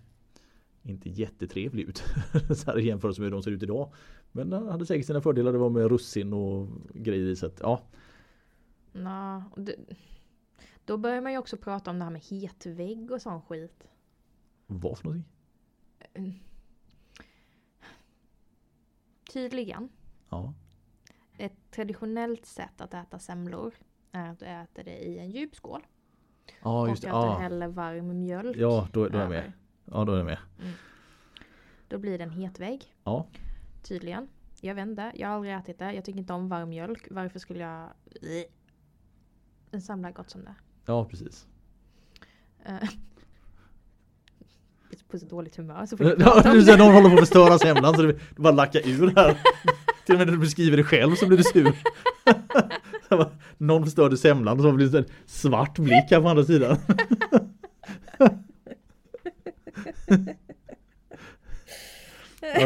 [0.82, 1.98] inte jättetrevlig ut.
[2.56, 3.92] så här i jämförelse med hur de ser ut idag.
[4.32, 5.52] Men den hade säkert sina fördelar.
[5.52, 7.36] Det var med russin och grejer i.
[7.36, 7.80] Så att, ja.
[8.92, 9.74] Nå, det,
[10.84, 13.84] då börjar man ju också prata om det här med hetvägg och sån skit.
[14.66, 15.30] Vad för någonting?
[19.32, 19.88] Tydligen,
[20.28, 20.54] Ja.
[21.38, 23.74] ett traditionellt sätt att äta semlor
[24.14, 25.80] är att du äter det i en djup skål.
[26.62, 27.16] Ja just och det.
[27.16, 29.52] att du Ja, häller varm mjölk ja då, då är jag med.
[29.84, 30.38] Ja då är jag med.
[31.88, 32.94] Då blir det en hetvägg.
[33.04, 33.26] Ja.
[33.82, 34.28] Tydligen.
[34.60, 35.92] Jag vet inte, jag har aldrig ätit det.
[35.92, 37.06] Jag tycker inte om varm mjölk.
[37.10, 37.88] Varför skulle jag...
[39.70, 40.54] En semla är gott som det.
[40.86, 41.46] Ja precis.
[42.66, 42.74] Eh,
[45.10, 46.76] På så dåligt humör så får du Ja, prata om du det.
[46.76, 49.38] någon håller på att förstöra semlan så det bara lackar ur här.
[50.06, 51.72] Till och med när du beskriver det själv så blir du sur.
[53.58, 56.76] Någon förstörde semlan och så blir det en svart blick här på andra sidan.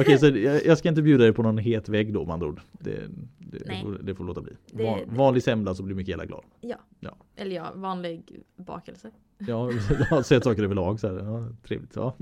[0.01, 0.27] Okej så
[0.67, 2.61] jag, ska inte bjuda dig på någon het vägg då med andra ord.
[2.73, 3.01] Det,
[3.39, 4.53] det, det, får, det får låta bli.
[4.73, 6.45] Van, vanlig semla så blir Mikaela glad.
[6.61, 6.77] Ja.
[7.01, 7.17] Ja.
[7.37, 9.11] Eller ja, vanlig bakelse.
[9.39, 9.47] Ja,
[9.99, 11.15] jag har sett saker överlag så här.
[11.15, 11.97] Ja, trevligt.
[11.97, 12.15] Ja.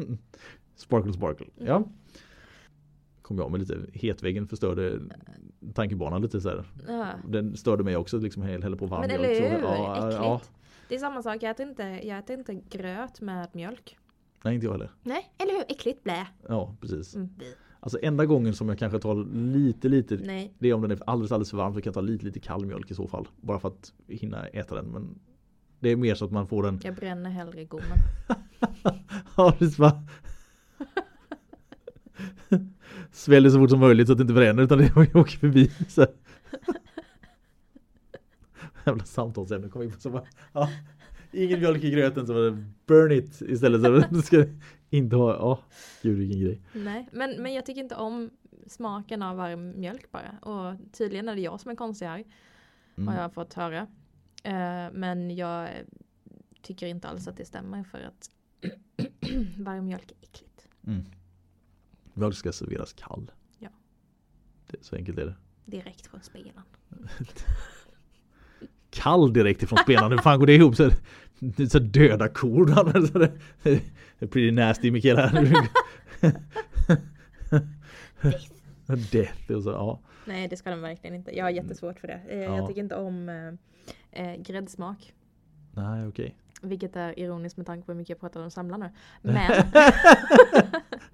[0.76, 1.46] Sparkle sparkle.
[1.58, 1.84] Ja.
[3.26, 5.00] Kom jag med lite hetväggen förstörde
[5.74, 6.64] tankebanan lite så här.
[6.88, 7.08] Ja.
[7.28, 9.24] Den störde mig också liksom häll- häller på varm Men mjölk.
[9.40, 9.62] eller hur?
[9.64, 10.40] Ja, ja.
[10.88, 13.98] Det är samma sak, jag äter, inte, jag äter inte gröt med mjölk.
[14.44, 14.90] Nej inte jag heller.
[15.02, 15.64] Nej, eller hur?
[15.68, 16.26] Äckligt, blä.
[16.48, 17.14] Ja precis.
[17.14, 17.28] Mm.
[17.80, 20.54] Alltså enda gången som jag kanske tar lite lite Nej.
[20.58, 22.40] Det är om den är alldeles alldeles för varm så kan jag ta lite lite
[22.40, 23.28] kall mjölk i så fall.
[23.40, 24.86] Bara för att hinna äta den.
[24.86, 25.18] Men
[25.80, 27.98] det är mer så att man får den Jag bränner hellre gommen.
[29.36, 30.02] Ja va.
[33.16, 35.70] Sväljer så fort som möjligt så att det inte bränner utan det åker förbi.
[35.88, 36.06] Så.
[38.86, 40.70] Jävla samtalsämne kom in på så bara, ja,
[41.32, 44.10] Ingen mjölk i gröten så var det burn it istället.
[44.14, 44.44] Så ska
[44.90, 45.58] inte ha, ja
[46.02, 46.60] gud vilken grej.
[46.72, 48.30] Nej, men, men jag tycker inte om
[48.66, 50.38] smaken av varm mjölk bara.
[50.50, 52.24] Och tydligen är det jag som är konstig här.
[52.96, 53.08] Mm.
[53.08, 53.86] Har jag fått höra.
[54.44, 55.68] Eh, men jag
[56.62, 58.30] tycker inte alls att det stämmer för att
[59.58, 60.68] varm mjölk är äckligt.
[60.86, 61.04] Mm.
[62.16, 63.30] Mjölk ska serveras kall.
[63.58, 63.68] Ja.
[64.70, 65.34] Det, så enkelt är det.
[65.64, 66.62] Direkt från spelaren.
[68.90, 70.76] Kall direkt ifrån spelaren, hur fan går det ihop?
[70.76, 70.90] Så,
[71.70, 72.66] så döda kor.
[73.06, 73.82] Så det, det
[74.18, 75.30] är pretty nasty Mikaela.
[79.12, 80.00] Death och så, ja.
[80.24, 81.36] Nej det ska de verkligen inte.
[81.36, 82.20] Jag har jättesvårt för det.
[82.28, 82.56] Eh, Ja.
[82.56, 85.12] Jag tycker inte om eh, eh, gräddsmak.
[85.72, 86.36] Nej okej.
[86.62, 88.90] Vilket är ironiskt med tanke på hur mycket jag pratar om samla nu.
[89.22, 89.50] Men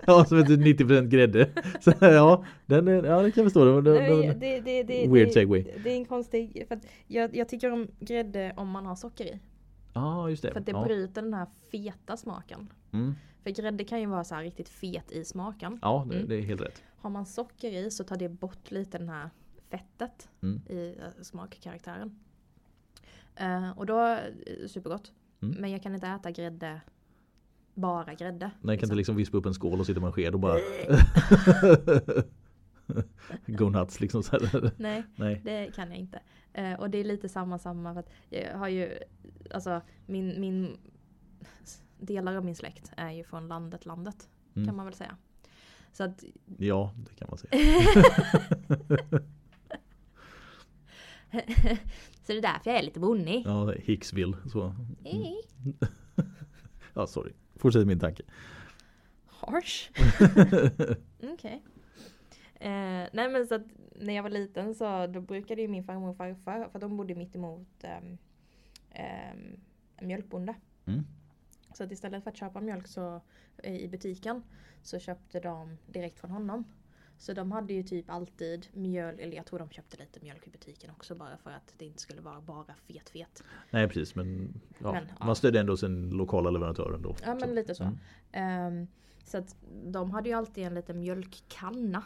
[0.06, 1.50] Ja som heter 90% grädde.
[1.80, 3.80] Så, ja, den är, ja det kan jag förstå.
[3.80, 5.62] Det, det, det, det, det, det, Weird det, segway.
[5.84, 9.24] Det är en konstig, för att jag, jag tycker om grädde om man har socker
[9.24, 9.40] i.
[9.94, 10.52] Ja just det.
[10.52, 10.84] För att det ja.
[10.84, 12.72] bryter den här feta smaken.
[12.92, 13.14] Mm.
[13.42, 15.78] För grädde kan ju vara så här riktigt fet i smaken.
[15.82, 16.28] ja det, Mm.
[16.28, 16.82] det är helt rätt.
[16.96, 19.30] Har man socker i så tar det bort lite den här
[19.70, 20.62] fettet Mm.
[20.68, 22.18] i eh, smakkaraktären.
[23.36, 24.18] Eh, och då, eh,
[24.66, 25.12] supergott.
[25.42, 25.56] Mm.
[25.60, 26.80] Men jag kan inte äta grädde,
[27.74, 28.50] bara grädde.
[28.60, 30.58] Nej, kan inte liksom vispa upp en skål och sitta med en sked och bara
[33.46, 34.22] Go nuts liksom.
[34.76, 35.40] Nej, Nej.
[35.44, 36.20] det kan jag inte.
[36.52, 38.98] Eh, och det är lite samma samma för att jag har ju,
[39.50, 40.76] alltså min, min
[41.98, 44.76] delar av min släkt är ju från landet landet kan Mm.
[44.76, 45.16] man väl säga.
[45.92, 46.24] Så att
[46.58, 47.52] Ja, det kan man säga.
[52.22, 53.42] så det är därför jag är lite bonnig.
[53.46, 54.36] Ja, Hicksville.
[54.52, 54.74] Så.
[55.04, 55.84] Eh,
[56.94, 57.32] Ja, sorry.
[57.56, 58.22] Fortsätt min tanke.
[59.26, 59.90] Harsh.
[61.32, 61.62] Okej.
[62.54, 66.10] Eh, nej men så att när jag var liten så då brukade ju min farmor
[66.10, 68.18] och farfar, för de bodde mitt emot um,
[68.90, 70.54] en mjölkbonde.
[70.84, 71.04] Mm.
[71.74, 73.20] Så att istället för att köpa mjölk så,
[73.62, 74.42] i butiken
[74.82, 76.64] så köpte de direkt från honom.
[77.22, 80.50] Så de hade ju typ alltid mjöl, eller jag tror de köpte lite mjölk i
[80.50, 83.42] butiken också bara för att det inte skulle vara bara fet fet.
[83.70, 84.14] Nej, precis.
[84.14, 87.16] Men, ja, Men, man stödde ändå sin lokala leverantör ändå.
[87.24, 87.82] Ja men lite så.
[87.82, 87.98] Mm.
[88.32, 88.86] Ehm,
[89.24, 92.02] så att de hade ju alltid en liten mjölkkanna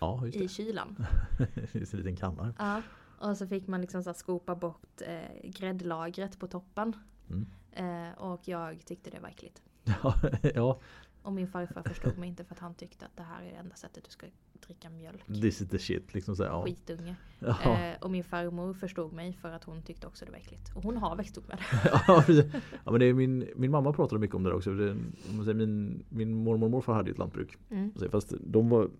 [0.00, 1.06] Ja, i kylan.
[1.72, 2.54] Just en liten kanna.
[2.58, 2.82] Ja.
[3.18, 6.96] Och så fick man liksom så skopa bort eh, gräddlagret på toppen.
[7.30, 7.46] Mm.
[7.72, 9.62] Eh, och jag tyckte det var äckligt.
[10.54, 10.80] Ja,
[11.28, 13.56] Och min farfar förstod mig inte för att han tyckte att det här är det
[13.56, 14.26] enda sättet du ska
[14.66, 15.26] dricka mjölk.
[15.26, 16.14] this is the shit.
[16.14, 16.64] Liksom så ja.
[16.64, 17.16] Skitunge.
[17.38, 17.56] Ja.
[17.62, 20.72] Eh, och min farmor förstod mig för att hon tyckte också det var äckligt.
[20.74, 21.70] Och hon har växt upp med det.
[22.84, 24.74] ja, men det är min, min mamma pratade mycket om det också.
[24.74, 24.96] Det,
[25.44, 27.56] säger, min, min mormor och morfar hade ett lantbruk.
[27.70, 27.92] Mm.
[28.10, 28.90] Fast de var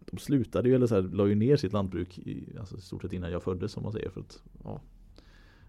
[0.00, 3.12] De slutade ju eller så här, la ju ner sitt lantbruk i, alltså, stort sett
[3.12, 4.10] innan jag föddes som man säger.
[4.10, 4.80] För att, ja,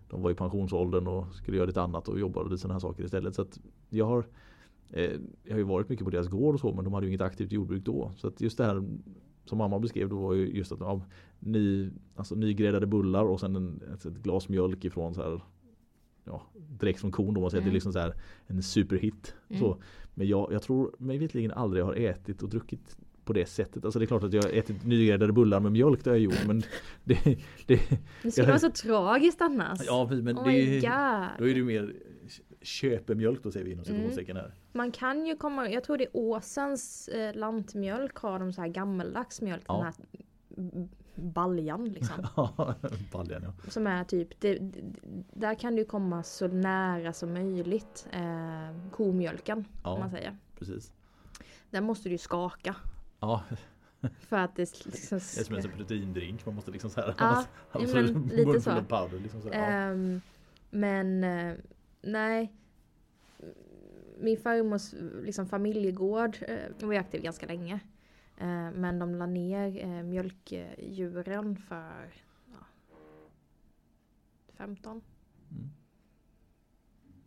[0.09, 3.03] de var i pensionsåldern och skulle göra lite annat och jobbade lite sådana här saker
[3.03, 3.35] istället.
[3.35, 3.45] Så
[3.89, 4.25] jag har
[5.43, 7.21] Jag har ju varit mycket på deras gård och så men de hade ju inget
[7.21, 8.11] aktivt jordbruk då.
[8.17, 8.83] Så att just det här
[9.45, 11.01] som mamma beskrev då var ju just att ja,
[11.39, 15.41] ny, alltså, nygräddade bullar och sen en, ett, ett glas mjölk ifrån så här
[16.25, 17.73] Ja, direkt från kon då man säger att det är Mm.
[17.73, 18.13] liksom så här
[18.47, 19.35] en superhit.
[19.49, 19.59] Mm.
[19.61, 19.77] Så.
[20.13, 23.85] Men jag, jag tror mig vetligen aldrig har ätit och druckit på det sättet.
[23.85, 26.23] Alltså det är klart att jag har ätit nygräddade bullar med mjölk det har jag
[26.23, 26.59] gjort men
[27.03, 27.23] det,
[27.65, 27.79] det,
[28.23, 29.79] Det skulle Jag- vara så tragiskt annars.
[29.85, 30.79] Ja men oh det,
[31.39, 31.93] då är det ju mer
[32.61, 33.95] köpemjölk då säger vi inom Mm.
[33.97, 34.53] citationstecken här.
[34.71, 38.67] Man kan ju komma, jag tror det är Åsens eh, lantmjölk har de så här
[38.67, 39.63] gammeldags mjölk.
[39.67, 39.73] Ja.
[39.73, 39.93] Den här
[41.15, 42.27] baljan liksom.
[42.35, 42.75] Ja,
[43.11, 43.71] baljan ja.
[43.71, 44.57] Som är typ, det,
[45.33, 49.65] där kan du komma så nära som möjligt eh, komjölken.
[49.83, 49.89] Ja.
[49.89, 50.37] Om man säger.
[50.59, 50.93] Precis.
[51.69, 52.75] Där måste du ju skaka.
[53.19, 53.43] Ja,
[54.19, 56.45] För att det liksom det är som en proteindrink.
[56.45, 57.15] Man måste liksom så här.
[57.17, 58.71] Ja, man, ja, men lite så.
[58.71, 59.71] powder, liksom så här.
[59.71, 59.91] Ja.
[59.91, 60.21] Ehm,
[60.69, 61.55] men eh,
[62.01, 62.53] nej.
[64.21, 67.79] Min farmors liksom, familjegård uh, var ju aktiv ganska länge.
[68.37, 72.13] Eh, men de la ner uh, mjölkdjuren för
[72.51, 72.65] ja,
[74.57, 75.01] 15
[75.51, 75.69] Mm.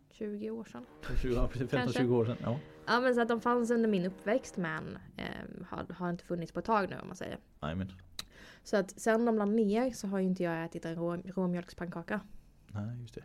[0.09, 0.85] 20 år sedan.
[1.03, 2.37] 15-20 år sedan.
[2.41, 2.59] Ja.
[2.85, 6.51] Ja men så att de fanns under min uppväxt men eh, har, har inte funnits
[6.51, 7.37] på ett tag nu om man säger.
[7.59, 7.91] Nej men.
[8.63, 12.19] Så att sen de la ner så har ju inte jag ätit en rå, råmjölkspannkaka.
[12.67, 13.23] Nej just det.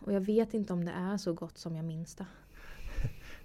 [0.00, 2.26] Och jag vet inte om det är så gott som jag minns det.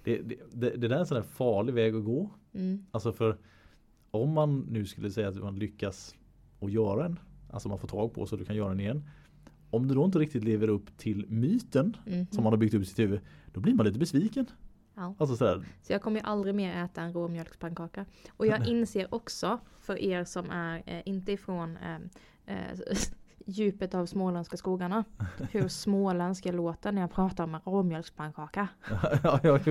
[0.04, 2.30] Det, det, det, det där är en sån där farlig väg att gå.
[2.52, 2.86] Mm.
[2.90, 3.36] Alltså för
[4.10, 6.14] om man nu skulle säga att man lyckas
[6.60, 7.18] att göra en.
[7.50, 9.04] Alltså man får tag på så du kan göra den igen.
[9.70, 12.26] Om du då inte riktigt lever upp till myten Mhm.
[12.30, 13.20] som man har byggt upp i sitt huvud.
[13.52, 14.46] Då blir man lite besviken.
[14.94, 15.14] Ja.
[15.18, 15.64] Alltså sådär.
[15.82, 18.04] Så jag kommer ju aldrig mer äta en råmjölkspannkaka.
[18.30, 21.96] Och jag inser också, för er som är eh, inte ifrån eh,
[22.46, 22.78] eh,
[23.44, 25.04] djupet av småländska skogarna,
[25.50, 28.68] hur småländsk jag låter när jag pratar om en råmjölkspannkaka.
[29.22, 29.58] ja, ja,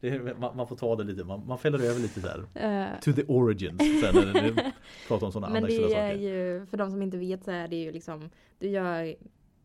[0.00, 1.24] är, man, man får ta det lite.
[1.24, 2.38] Man, man fäller över lite där.
[2.54, 3.78] Eh, To the origins.
[3.78, 4.72] Sen när det
[5.08, 6.14] pratar om sådana men det är saker.
[6.14, 9.14] ju, för de som inte vet så är det ju liksom, du gör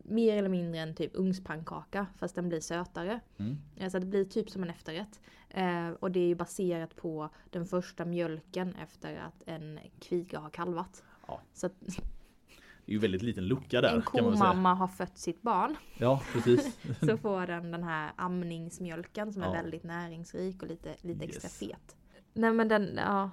[0.08, 3.20] mer eller mindre en typ ugnspannkaka fast den blir sötare.
[3.38, 3.58] Mm.
[3.76, 5.20] Eh, Så det blir typ som en efterrätt.
[5.50, 10.50] Eh, och det är ju baserat på den första mjölken efter att en kviga har
[10.50, 11.04] kalvat.
[11.28, 11.42] Ja.
[11.54, 15.76] Så att Det är ju väldigt liten lucka där en komamma har fött sitt barn.
[16.00, 16.78] Ja precis.
[17.00, 19.52] Så får den den här amningsmjölken som är Ja.
[19.52, 21.60] väldigt näringsrik och lite, lite extra Yes.
[21.60, 21.96] fet.
[22.34, 23.30] Nej men den, ja.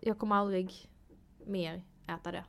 [0.00, 0.72] Jag kommer aldrig
[1.46, 2.44] mer äta det.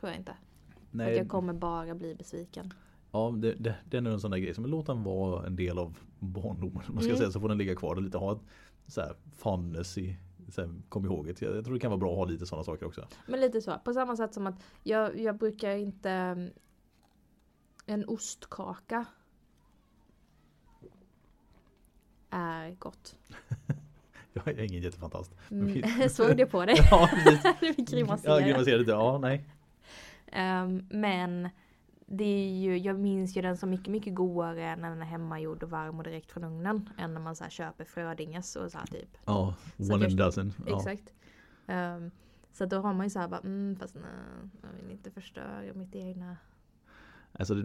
[0.00, 0.32] Tror jag inte.
[0.32, 2.74] För att Nej, jag kommer bara bli besviken.
[3.12, 4.54] ja, det, det, det är en sån där grej.
[4.54, 6.82] Som låt den vara en del av barndomen.
[6.88, 7.16] Man ska Mm.
[7.16, 8.40] säga så får den ligga kvar och lite ha ett
[8.86, 10.16] så här fondness i
[10.48, 11.42] så här, kom ihåg det.
[11.42, 13.08] Jag, tror det kan vara bra att ha lite sådana saker också.
[13.26, 13.78] Men lite så.
[13.84, 16.10] På samma sätt som att jag, jag brukar inte
[17.86, 19.06] En ostkaka.
[22.30, 23.16] Är gott.
[24.44, 25.34] Jag är ingen jättefantast.
[25.50, 26.76] Mm, såg det på dig?
[26.90, 27.42] Ja, precis.
[27.60, 28.40] du grimaserade.
[28.40, 28.92] Ja, grimaserade.
[28.92, 29.44] Ja, nej.
[30.26, 31.48] Ehm, men
[32.06, 35.62] det är ju, jag minns ju den som mycket, mycket godare när den är hemmagjord
[35.62, 36.88] och varm och direkt från ugnen.
[36.98, 39.16] Än när man så köper Frödinges och så här typ.
[39.24, 40.52] Ja, Så one and dozen.
[40.66, 41.12] Exakt.
[41.66, 42.10] Ehm,
[42.52, 45.74] så då har man ju så här bara, mm, fast nej, jag vill inte förstöra
[45.74, 46.36] mitt egna.
[47.32, 47.62] Alltså,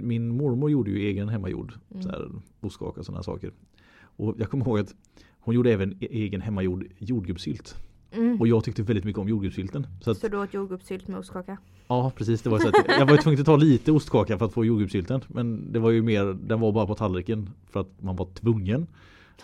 [0.00, 2.02] min mormor gjorde ju egen hemmagjord Mm.
[2.02, 3.52] så här, ostkaka och sådana saker.
[4.00, 4.94] Och jag kommer ihåg att
[5.30, 7.76] hon gjorde även e- egen hemmagjord jordgubbssylt.
[8.12, 8.40] Mm.
[8.40, 9.86] Och jag tyckte väldigt mycket om jordgubbssylten.
[10.02, 11.56] Så att, Så du åt jordgubbssylt med ostkaka?
[11.88, 14.52] Ja precis, det var så att jag var tvungen att ta lite ostkaka för att
[14.52, 15.20] få jordgubbssylten.
[15.28, 18.86] Men det var ju mer, den var bara på tallriken för att man var tvungen.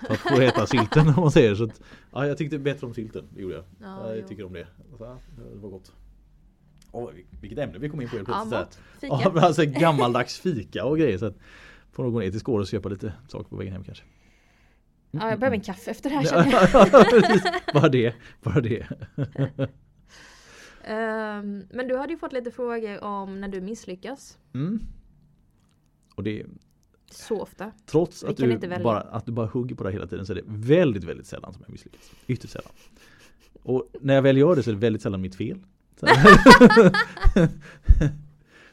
[0.06, 1.64] För att få äta sylten om man säger så.
[1.64, 1.80] Att,
[2.12, 3.64] ja, jag tyckte bättre om sylten, det gjorde jag.
[3.80, 4.66] Ja, jag tycker om det.
[4.98, 5.18] Ja,
[5.52, 5.92] det var gott.
[6.92, 8.60] Åh, vilket ämne vi kom in på helt Ja, plötsligt.
[8.60, 8.78] mat.
[9.24, 9.38] Fika.
[9.40, 11.18] Ja, alltså gammaldags fika och grejer.
[11.18, 11.36] Så att
[11.92, 14.04] får nog gå ner till Skåre och köpa lite saker på vägen hem kanske.
[15.10, 16.92] Ja, jag behöver en kaffe efter det här Ja, känner
[17.32, 17.52] jag.
[17.74, 18.86] bara det, bara det.
[20.84, 24.38] Ehm, men du hade ju fått lite frågor om när du misslyckas.
[24.54, 24.80] Mm.
[26.14, 26.46] Och det
[27.10, 27.72] Så ofta.
[27.86, 30.36] trots att kan du, bara, att du bara hugger på det hela tiden så är
[30.36, 32.10] det väldigt, väldigt sällan som jag misslyckas.
[32.26, 32.72] Ytterst sällan.
[33.62, 35.58] Och när jag väl gör det så är det väldigt sällan mitt fel.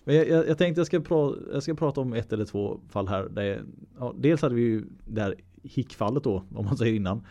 [0.04, 2.80] Men jag, jag, jag tänkte jag ska, pra, jag ska prata om ett eller två
[2.90, 3.24] fall här.
[3.30, 3.60] Där jag,
[4.00, 7.26] ja, dels hade vi ju det här hickfallet då, om man säger innan.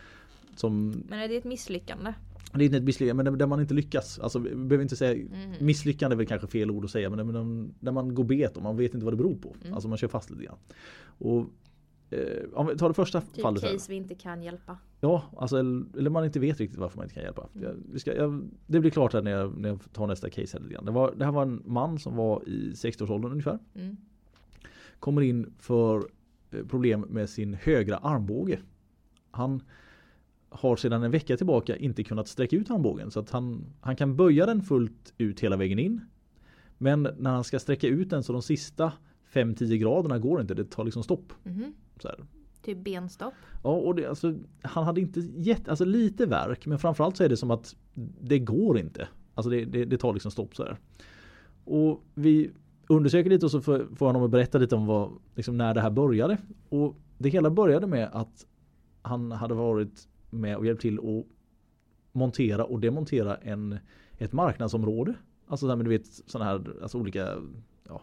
[0.55, 2.13] Som, Men är det ett misslyckande?
[2.53, 4.19] Det är inte ett misslyckande, men där man inte lyckas.
[4.19, 5.65] Alltså vi behöver inte säga Mhm.
[5.65, 8.63] Misslyckande är väl kanske fel ord att säga men när- när man går bet och
[8.63, 9.55] man vet inte vad det beror på.
[9.61, 9.73] Mm.
[9.73, 10.57] Alltså man kör fast lite grann.
[11.01, 11.45] Och,
[12.09, 13.63] eh, om vi tar det första Typ fallet.
[13.63, 13.71] Här.
[13.73, 14.77] case vi inte kan hjälpa.
[15.01, 17.47] Ja, alltså, eller, eller man inte vet riktigt varför man inte kan hjälpa.
[17.55, 17.67] Mm.
[17.67, 20.57] Jag, vi ska, jag, det blir klart här när jag, när jag tar nästa case
[20.57, 20.85] här lite grann.
[20.85, 23.59] Det, var, det här var en man som var i 60-årsåldern ungefär.
[23.75, 23.97] Mm.
[24.99, 26.03] Kommer in för
[26.51, 28.59] eh, problem med sin högra armbåge.
[29.31, 29.61] Han
[30.49, 34.15] har sedan en vecka tillbaka inte kunnat sträcka ut armbågen så att han, han kan
[34.15, 36.01] böja den fullt ut hela vägen in.
[36.77, 38.91] Men när han ska sträcka ut den så de sista
[39.33, 41.33] 5-10 graderna går inte, det tar liksom stopp.
[42.03, 42.25] Här.
[42.61, 43.33] Typ benstopp.
[43.63, 47.29] Ja, och det, alltså, han hade inte gett, alltså lite verk men framförallt så är
[47.29, 47.75] det som att
[48.21, 49.07] det går inte.
[49.33, 50.77] Alltså det, det, det tar liksom stopp så här.
[51.63, 52.51] Och vi
[52.87, 55.81] undersöker lite och så får, får honom att berätta lite om vad, liksom när det
[55.81, 56.37] här började.
[56.69, 58.45] Och det hela började med att
[59.01, 61.25] han hade varit med och hjälpt till att
[62.11, 63.77] montera och demontera en,
[64.17, 65.13] ett marknadsområde.
[65.47, 67.35] Alltså där med du vet sådana här alltså olika
[67.87, 68.01] ja,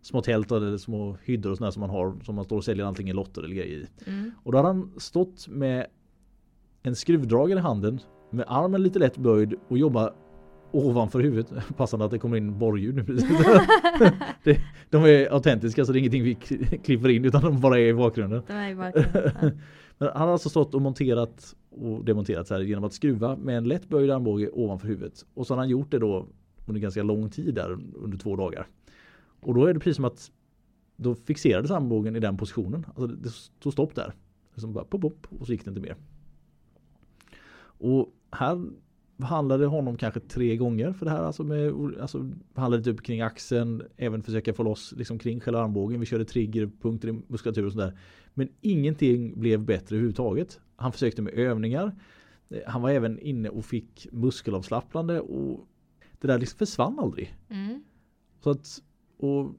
[0.00, 2.86] små tält eller små hyddor och sådana som man har som man står och säljer
[2.86, 4.10] antingen lotter eller grejer i.
[4.10, 4.30] Mm.
[4.42, 5.86] Och då hade han stått med
[6.82, 10.12] en skruvdragare i handen med armen lite lätt böjd och jobba
[10.70, 11.52] ovanför huvudet.
[11.76, 13.28] Passande att det kommer in borrljud nu precis.
[14.44, 14.60] det,
[14.90, 16.34] de är autentiska så det är ingenting vi
[16.84, 18.42] klipper in utan de bara är i bakgrunden.
[18.46, 19.32] Det är verkligen...
[19.42, 19.50] ja.
[19.98, 23.58] Men han har alltså stått och monterat och demonterat så här genom att skruva med
[23.58, 25.26] en lätt böjd armbåge ovanför huvudet.
[25.34, 26.26] Och så har han gjort det då
[26.66, 28.68] under ganska lång tid där under två dagar.
[29.40, 30.30] Och då är det precis som att
[30.96, 32.86] då fixerades armbågen i den positionen.
[32.88, 34.14] Alltså det stod stopp där.
[34.52, 35.96] Liksom bara pop, pop, och så gick det inte mer.
[37.78, 38.66] Och här
[39.16, 41.22] behandlade honom kanske tre gånger för det här.
[41.22, 46.00] Alltså, med, alltså behandlade typ kring axeln, även försöka få loss liksom kring själva armbågen.
[46.00, 47.98] Vi körde triggerpunkter i muskulatur och sådär.
[48.34, 50.60] Men ingenting blev bättre överhuvudtaget.
[50.76, 51.96] Han försökte med övningar.
[52.48, 55.68] Eh, Han var även inne och fick muskelavslappnande och
[56.20, 57.34] det där liksom försvann aldrig.
[57.48, 57.82] Mm.
[58.40, 58.82] Så att,
[59.18, 59.52] och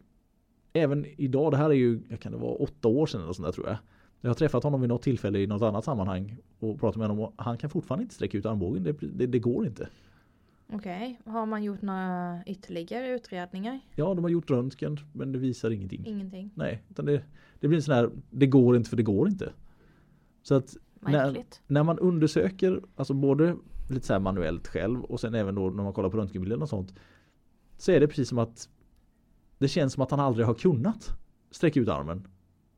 [0.74, 3.52] även idag, det här är ju, kan det vara åtta år sedan eller sånt där
[3.52, 3.78] tror jag.
[4.22, 7.24] Jag har träffat honom vid något tillfälle i något annat sammanhang och pratat med honom
[7.24, 8.84] och han kan fortfarande inte sträcka ut armbågen.
[8.84, 9.90] Det, det, det går inte.
[10.74, 13.80] Okej, har man gjort några ytterligare utredningar?
[13.96, 16.06] Ja, de har gjort röntgen men det visar ingenting.
[16.06, 16.52] Ingenting.
[16.56, 17.24] Nej, utan det,
[17.60, 19.54] det blir en sån här, det går inte för det går inte.
[20.44, 23.56] Så att när, när man undersöker, alltså både
[23.90, 26.94] lite så manuellt själv och sen även då när man kollar på röntgenbilden och sånt.
[27.78, 28.70] Så är det precis som att
[29.58, 31.10] det känns som att han aldrig har kunnat
[31.52, 32.28] sträcka ut armen.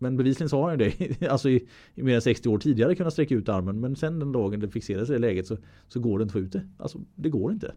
[0.01, 2.95] Men bevisligen så har han ju det, alltså i, i mer än 60 år tidigare
[2.95, 3.79] kunnat sträcka ut armen.
[3.79, 6.33] Men sen den dagen det fixerades i det läget så, så går det inte att
[6.33, 6.67] få ut det.
[6.77, 7.73] Alltså det går inte.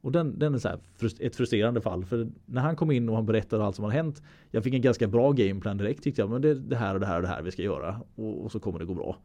[0.00, 2.04] Och den, den är så här frust- ett frustrerande fall.
[2.04, 4.22] För när han kom in och han berättade allt som har hänt.
[4.50, 6.30] Jag fick en ganska bra gameplan direkt tyckte jag.
[6.30, 8.00] Men det är det här och det här och det här vi ska göra.
[8.14, 9.16] Och, och så kommer det gå bra.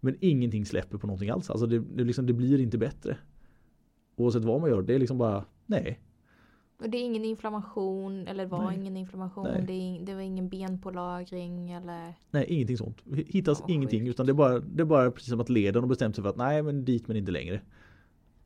[0.00, 1.50] Men ingenting släpper på någonting alls.
[1.50, 3.16] Alltså det, det, liksom, det blir inte bättre.
[4.16, 4.82] Oavsett vad man gör.
[4.82, 6.00] Det är liksom bara nej.
[6.78, 8.76] Och det är ingen inflammation eller var Nej.
[8.76, 9.44] ingen inflammation.
[9.66, 12.14] Det, är, det var ingen benpålagring eller...
[12.30, 13.02] Nej, ingenting sånt.
[13.26, 14.00] Hittas Ja, ingenting.
[14.00, 14.10] sjukt.
[14.10, 16.30] Utan det är, bara, det är bara precis som att leden har bestämt sig för
[16.30, 17.60] att nej men dit men inte längre.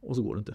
[0.01, 0.55] Och så går det inte.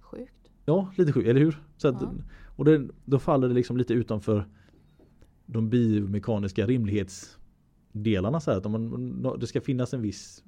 [0.00, 0.50] Sjukt.
[0.64, 1.62] Ja, lite sjukt, eller hur?
[1.76, 2.12] Så att, Ja.
[2.56, 4.48] Och det, då faller det liksom lite utanför
[5.46, 8.40] de biomekaniska rimlighetsdelarna.
[8.40, 10.44] Så här, att om man, det ska finnas en viss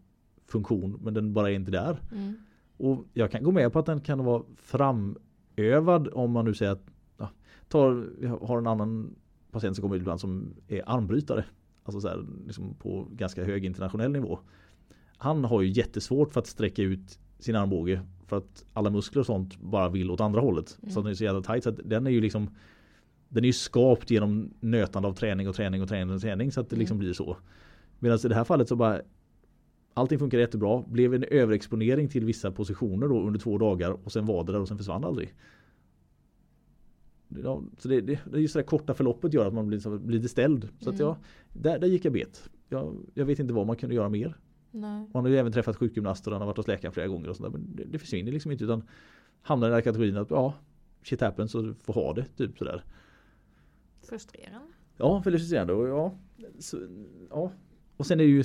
[0.47, 2.01] funktion men den bara är inte där.
[2.13, 2.35] Mm.
[2.81, 6.73] Och jag kan gå med på att den kan vara framövad om man nu säger
[6.73, 6.87] att
[7.19, 7.31] ja,
[7.69, 9.15] tar, vi har en annan
[9.51, 11.45] patient som kommer ibland som är armbrytare.
[11.85, 14.39] Alltså så här, liksom på ganska hög internationell nivå.
[15.17, 19.27] Han har ju jättesvårt för att sträcka ut sin armbåge för att alla muskler och
[19.27, 20.79] sånt bara vill åt andra hållet.
[20.83, 20.95] Mm.
[20.95, 22.51] Så den är så jävla tight så den är ju liksom
[23.29, 26.61] Den är ju skapt genom nötande av träning och träning och träning och träning så
[26.61, 27.05] att det liksom Mm.
[27.05, 27.37] blir så.
[27.99, 29.01] Medan i det här fallet så bara
[29.95, 30.83] Allting funkar jättebra.
[30.89, 34.61] Blev en överexponering till vissa positioner då under två dagar och sen var det där
[34.61, 35.35] och sen försvann aldrig.
[37.45, 39.99] Ja, så det, det, det är just det korta förloppet gör att man blir, så-
[39.99, 40.69] blir lite ställd.
[40.79, 41.07] Så att Mm.
[41.07, 41.17] ja,
[41.53, 42.51] där, där gick jag bet.
[42.69, 44.35] Jag, jag vet inte vad man kunde göra mer.
[44.71, 45.07] Nej.
[45.15, 47.37] Man har ju även träffat sjukgymnaster och han har varit hos läkaren flera gånger och
[47.37, 48.83] sånt där, Men det, det försvinner liksom inte utan
[49.43, 50.55] hamnar i den här kategorin att ja,
[51.03, 52.25] shit happens så du får ha det.
[52.37, 52.85] Typ sådär.
[54.03, 54.73] Frustrerande.
[54.97, 55.73] Ja, frustrerande.
[55.73, 56.15] Och, ja,
[56.59, 56.79] så,
[57.31, 57.53] ja.
[57.97, 58.45] och sen är det ju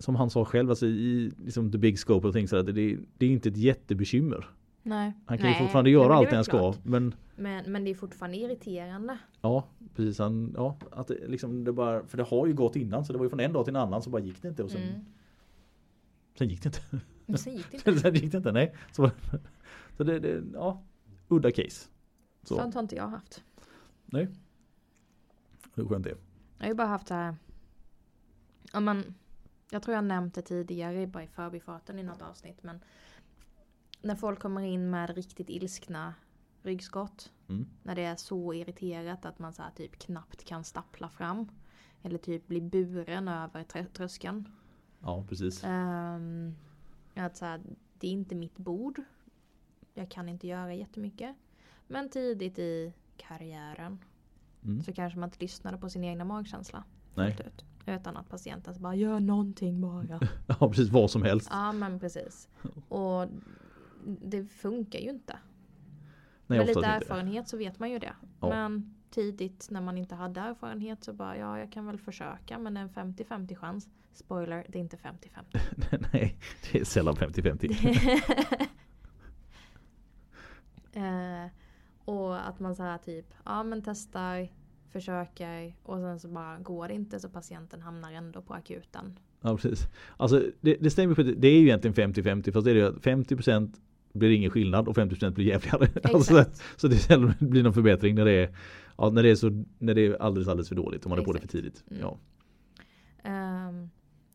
[0.00, 3.30] som han sa själv, alltså i liksom the big scope of things, det, det är
[3.30, 4.46] inte ett jättebekymmer.
[4.82, 5.12] Nej.
[5.26, 5.54] Han kan Nej.
[5.54, 6.74] ju fortfarande göra det allt det han ska.
[6.82, 9.18] Men Men, men det är fortfarande irriterande.
[9.40, 10.18] ja, precis.
[10.18, 13.18] Han, ja, att det, liksom, det bara, för det har ju gått innan, så det
[13.18, 14.62] var ju från en dag till en annan så bara gick det inte.
[14.62, 15.00] Och sen, Mm.
[16.38, 16.80] sen gick det inte.
[17.26, 18.00] Men sen gick det inte.
[18.00, 18.74] sen gick det inte, nej.
[18.92, 19.10] Så,
[19.96, 20.82] så det, det, ja,
[21.28, 21.88] udda case.
[22.42, 23.44] Så, Sånt har inte jag haft.
[24.06, 24.28] nej.
[25.74, 26.16] Hur skönt det är.
[26.58, 27.36] Jag har ju bara haft så här.
[28.72, 29.14] Ja, men,
[29.70, 32.62] jag tror jag nämnt det tidigare bara i förbifarten i något avsnitt.
[32.62, 32.80] Men
[34.02, 36.14] när folk kommer in med riktigt ilskna
[36.62, 37.32] ryggskott.
[37.48, 37.66] Mm.
[37.82, 41.48] När det är så irriterat att man så typ knappt kan stappla fram.
[42.02, 44.48] Eller typ bli buren över trö- tröskeln.
[45.00, 45.64] Ja, precis.
[45.64, 46.56] Um,
[47.14, 47.60] att så här,
[47.98, 49.02] det är inte mitt bord.
[49.94, 51.36] Jag kan inte göra jättemycket.
[51.86, 53.98] Men tidigt i karriären
[54.64, 54.82] Mm.
[54.82, 56.84] så kanske man inte lyssnade på sin egna magkänsla.
[57.14, 57.36] Nej.
[57.46, 60.20] Ut, utan att patienten bara gör någonting bara.
[60.46, 60.88] Ja, precis.
[60.88, 61.48] Vad som helst.
[61.50, 62.48] ja men precis.
[62.88, 63.26] Och
[64.22, 65.36] det funkar ju inte.
[66.46, 68.12] Nej, Med lite erfarenhet så vet man ju det.
[68.40, 68.48] Ja.
[68.48, 72.74] Men tidigt när man inte hade erfarenhet så bara ja jag kan väl försöka men
[72.74, 73.88] det är en 50-50 chans.
[74.12, 76.08] Spoiler, det är inte 50-50.
[76.12, 76.36] Nej,
[76.72, 78.68] det är sällan 50-50.
[80.92, 81.46] Eh,
[82.04, 84.48] och att man så här typ, ja men testar,
[84.92, 89.18] försöker och sen så bara går det inte så patienten hamnar ändå på akuten.
[89.40, 89.86] Ja, precis.
[90.16, 93.02] Alltså, det, det stämmer det är ju egentligen 50-50 fast det är det ju att
[93.02, 93.74] 50%
[94.12, 95.88] blir ingen skillnad och 50% blir jävligare.
[96.14, 96.44] Alltså,
[96.76, 98.56] så det sällan blir någon förbättring när det är,
[98.98, 101.22] ja, när det är, så, när det är alldeles, alldeles för dåligt om man är
[101.22, 101.84] på det för tidigt.
[101.90, 102.02] Mm.
[102.02, 102.18] Ja.
[103.22, 103.90] Ehm,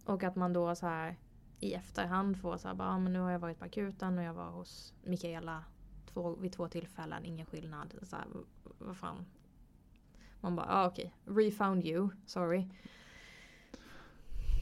[0.05, 1.15] och att man då så här
[1.59, 4.23] i efterhand får så här, bara, ja, men nu har jag varit på akuten och
[4.23, 5.63] jag var hos Mikaela
[6.13, 7.93] två, vid två tillfällen, ingen skillnad.
[8.01, 8.25] Så här,
[8.79, 9.25] vad fan.
[10.45, 12.65] Man bara, ja okej, refound you, sorry.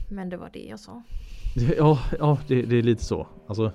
[0.09, 1.01] Men det var det jag sa.
[1.77, 3.27] Ja, ja det, det är lite så.
[3.47, 3.71] Alltså,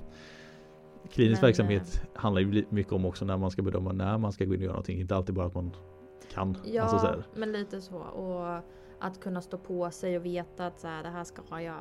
[1.11, 4.32] klinisk Men, eh, verksamhet handlar ju mycket om också när man ska bedöma när man
[4.32, 5.00] ska gå in och göra någonting.
[5.00, 5.76] Inte alltid bara att man
[6.32, 6.56] kan.
[6.64, 7.96] Ja, Alltså, men lite så.
[7.96, 8.62] Och
[9.00, 11.80] att kunna stå på sig och veta att så här, det här ska jag...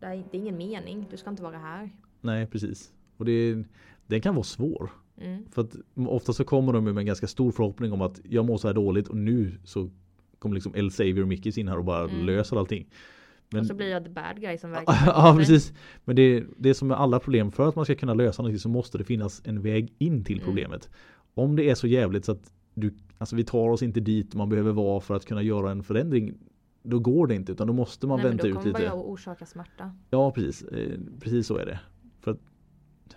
[0.00, 1.90] Det är, det är ingen mening, du ska inte vara här.
[2.20, 2.92] Nej, precis.
[3.16, 3.64] Och det,
[4.06, 4.90] den kan vara svår.
[5.20, 5.44] Mm.
[5.50, 8.56] För att ofta så kommer de med en ganska stor förhoppning om att jag mår
[8.58, 9.90] så här dåligt och nu så
[10.38, 12.26] kommer liksom El Savior Mickis in här och bara Mm.
[12.26, 12.86] löser allting.
[13.50, 15.72] Men, Och så blir jag the bad guy som verkligen ja precis.
[16.04, 18.58] Men det, det är som med alla problem för att man ska kunna lösa någonting
[18.60, 20.46] så måste det finnas en väg in till Mm.
[20.46, 20.90] problemet.
[21.34, 24.48] Om det är så jävligt så att du, alltså vi tar oss inte dit man
[24.48, 26.34] behöver vara för att kunna göra en förändring.
[26.82, 28.78] Då går det inte utan då måste man Nej, men vänta då ut kommer lite.
[28.78, 29.92] bara jag orsaka smärta.
[30.10, 31.80] Ja precis, eh, precis så är det.
[32.20, 32.38] För att,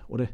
[0.02, 0.30] och det,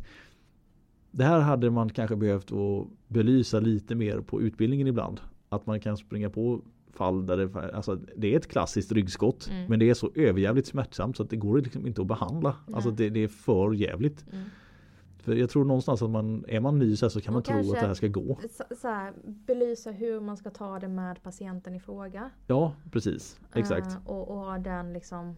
[1.12, 5.22] det här hade man kanske behövt att belysa lite mer på utbildningen ibland.
[5.50, 6.62] Att man kan springa på
[6.94, 9.66] fall där det, alltså, det är ett klassiskt ryggskott Mm.
[9.70, 12.56] men det är så överjävligt smärtsamt så att det går liksom inte att behandla.
[12.66, 12.76] Nej.
[12.76, 14.26] Alltså det, det är för jävligt.
[14.32, 14.46] Mm.
[15.18, 17.46] För jag tror någonstans att man, är man ny så, här så kan man Och
[17.46, 18.40] tro att det här ska gå.
[18.52, 22.30] Så, så här, belysa hur man ska ta det med patienten i fråga.
[22.48, 23.88] Ja precis, exakt.
[23.88, 25.36] Eh, och, och ha den liksom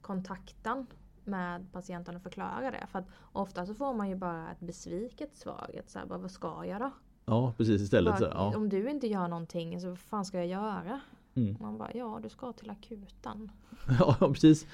[0.00, 0.86] kontakten
[1.26, 2.86] med patienten och förklara det.
[2.92, 5.70] För att ofta så får man ju bara ett besviket svar.
[5.74, 6.90] Ett så här, bara, vad ska jag då?
[7.26, 8.20] Ja precis istället.
[8.20, 8.56] Bara, ja.
[8.56, 11.00] Om du inte gör någonting så vad fan ska jag göra?
[11.34, 11.56] Mm.
[11.60, 13.50] Man bara, ja du ska till akuten.
[13.98, 14.66] Ja precis.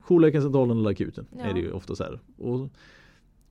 [0.00, 1.44] Jourläkarcentralen eller akuten Ja.
[1.44, 2.20] är det ju ofta så här.
[2.38, 2.68] Och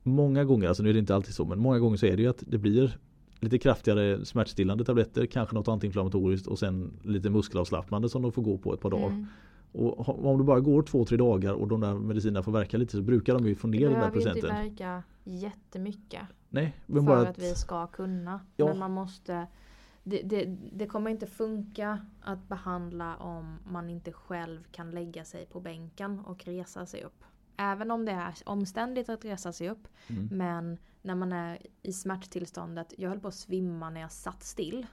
[0.02, 2.22] många gånger, alltså nu är det inte alltid så, men många gånger så är det
[2.22, 2.98] ju att det blir
[3.40, 8.58] lite kraftigare smärtstillande tabletter, kanske något antiinflammatoriskt och sen lite muskelavslappnande som de får gå
[8.58, 9.06] på ett par dagar.
[9.06, 9.26] Mm.
[9.72, 12.96] Och om det bara går två, tre dagar och de där medicinerna får verka lite
[12.96, 14.64] så brukar de ju få Det ner den där behöver ju inte procenten.
[14.70, 16.22] verka jättemycket.
[16.48, 18.40] Nej, men för bara att vi ska kunna.
[18.56, 18.66] Ja.
[18.66, 19.46] Men man måste
[20.04, 25.46] det, det, det kommer inte funka att behandla om man inte själv kan lägga sig
[25.46, 27.24] på bänken och resa sig upp.
[27.56, 29.88] Även om det är omständigt att resa sig upp.
[30.08, 30.28] Mm.
[30.32, 32.94] Men när man är i smärttillståndet.
[32.98, 34.86] Jag höll på att svimma när jag satt still.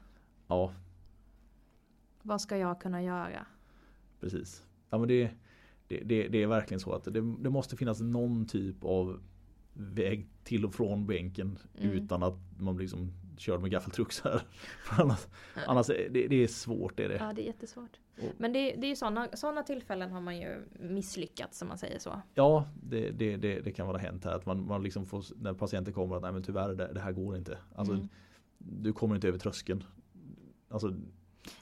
[0.48, 0.72] Ja,
[2.22, 3.46] Vad ska jag kunna göra?
[4.20, 4.64] precis.
[4.90, 5.30] Ja, men det,
[5.88, 9.20] det, det, det är verkligen så att det, det måste finnas någon typ av
[9.74, 11.92] väg till och från bänken Mm.
[11.92, 14.42] utan att man liksom kör med gaffeltruck så här.
[14.90, 15.28] Annars,
[15.68, 17.00] annars är det, det är svårt.
[17.00, 17.16] Är det.
[17.16, 18.00] Ja det är jättesvårt.
[18.18, 21.78] Och- Men det, det är ju sådana såna tillfällen har man ju misslyckats som man
[21.78, 22.22] säger så.
[22.34, 25.54] Ja, det, det, det, det kan vara hänt här att man, man liksom får, när
[25.54, 27.58] patienten kommer att nej men tyvärr det, det här går inte.
[27.76, 28.08] Alltså, Mm.
[28.60, 29.84] Du kommer inte över tröskeln.
[30.70, 30.88] Alltså,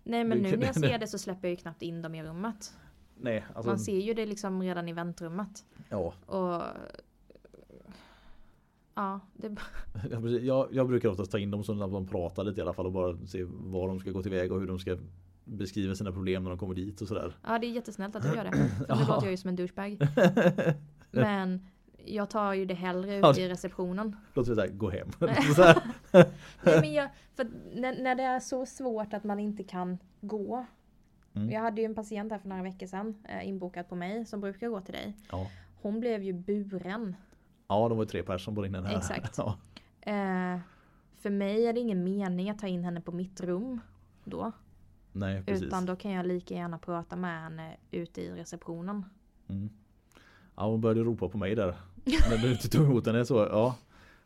[0.04, 2.24] Nej men nu när jag ser det så släpper jag ju knappt in dem i
[2.24, 2.74] rummet.
[3.18, 5.66] Nej, alltså, Man ser ju det liksom redan i väntrummet.
[5.90, 6.14] ja.
[6.26, 6.62] Och
[8.98, 9.48] Ja, det,
[10.12, 10.30] Ja.
[10.30, 12.86] Jag, jag brukar oftast ta in dem så att de pratar lite i alla fall
[12.86, 14.98] och bara se var de ska gå tillväga och hur de ska
[15.44, 17.38] beskriva sina problem när de kommer dit och sådär.
[17.48, 18.52] ja, det är jättesnällt att du gör det.
[18.88, 19.98] För nu låter jag ju som en douchebag.
[21.12, 21.66] Men
[22.06, 24.16] jag tar ju det hellre Ja, ut i receptionen.
[24.34, 25.08] Låt oss säga gå hem.
[25.20, 30.66] Nej, men jag, för när, när det är så svårt att man inte kan gå.
[31.36, 31.52] Mm.
[31.52, 34.42] Jag hade ju en patient här för några veckor sedan eh, inbokad på mig som
[34.42, 35.18] brukar gå till dig.
[35.32, 35.48] Ja.
[35.82, 37.16] Hon blev ju buren.
[37.68, 38.98] ja, de var ju tre personer som bor inne här.
[38.98, 39.38] Exakt.
[39.38, 39.58] Ja.
[40.02, 40.60] Eh,
[41.18, 43.80] för mig är det ingen mening att ta in henne på mitt rum
[44.24, 44.52] då.
[45.12, 45.64] Nej, precis.
[45.64, 49.06] Utan då kan jag lika gärna prata med henne ute i receptionen.
[49.48, 49.70] Mm.
[50.56, 51.76] Ja, hon började ropa på mig där.
[52.30, 53.76] När du inte tog emot henne så, ja.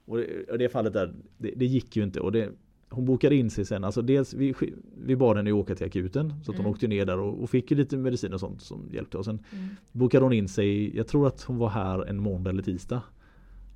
[0.06, 2.20] Och det, och det fallet där, det, det gick ju inte.
[2.20, 2.52] Och det,
[2.90, 3.84] hon bokade in sig sen.
[3.84, 4.54] Alltså dels, vi,
[5.06, 6.34] vi bad henne åka till akuten.
[6.44, 6.72] Så att hon Mm.
[6.72, 9.18] åkte ner där och, och fick lite medicin och sånt som hjälpte.
[9.18, 9.68] Och sen Mm.
[9.92, 13.02] bokade hon in sig, jag tror att hon var här en måndag eller tisdag.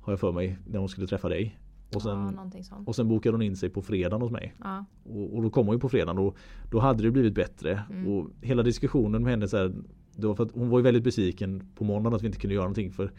[0.00, 1.58] Har jag för mig, när hon skulle träffa dig.
[1.88, 2.88] Och ja, sen, sånt.
[2.88, 4.54] och sen bokade hon in sig på fredagen hos mig.
[4.64, 4.84] Ja.
[5.04, 6.36] Och, och då kom hon ju på fredagen och
[6.70, 7.82] då hade det blivit bättre.
[7.90, 8.06] Mm.
[8.12, 9.74] Och hela diskussionen med henne så här,
[10.16, 12.54] det var för att hon var ju väldigt besviken på måndagen att vi inte kunde
[12.54, 12.92] göra någonting.
[12.92, 13.12] För,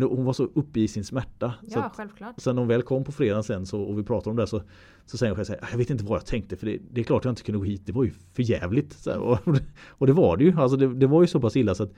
[0.00, 1.54] men hon var så uppe i sin smärta.
[1.62, 2.34] Så ja, att, självklart.
[2.40, 4.62] sen när hon väl kom på fredagen sen så, och vi pratade om det så,
[5.06, 7.00] så säger hon själv så här, jag vet inte vad jag tänkte för det, det
[7.00, 7.82] är klart jag inte kunde gå hit.
[7.86, 8.92] Det var ju för jävligt.
[8.92, 9.38] Så här, och,
[9.88, 10.56] och det var det ju.
[10.56, 11.92] Alltså det, det var ju så pass illa så att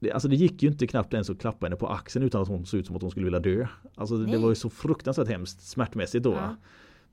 [0.00, 2.48] det, alltså det gick ju inte knappt ens att klappa henne på axeln utan att
[2.48, 3.66] hon såg ut som att hon skulle vilja dö.
[3.94, 4.38] Alltså det Nej.
[4.38, 6.32] var ju så fruktansvärt hemskt smärtmässigt då.
[6.32, 6.56] Ja.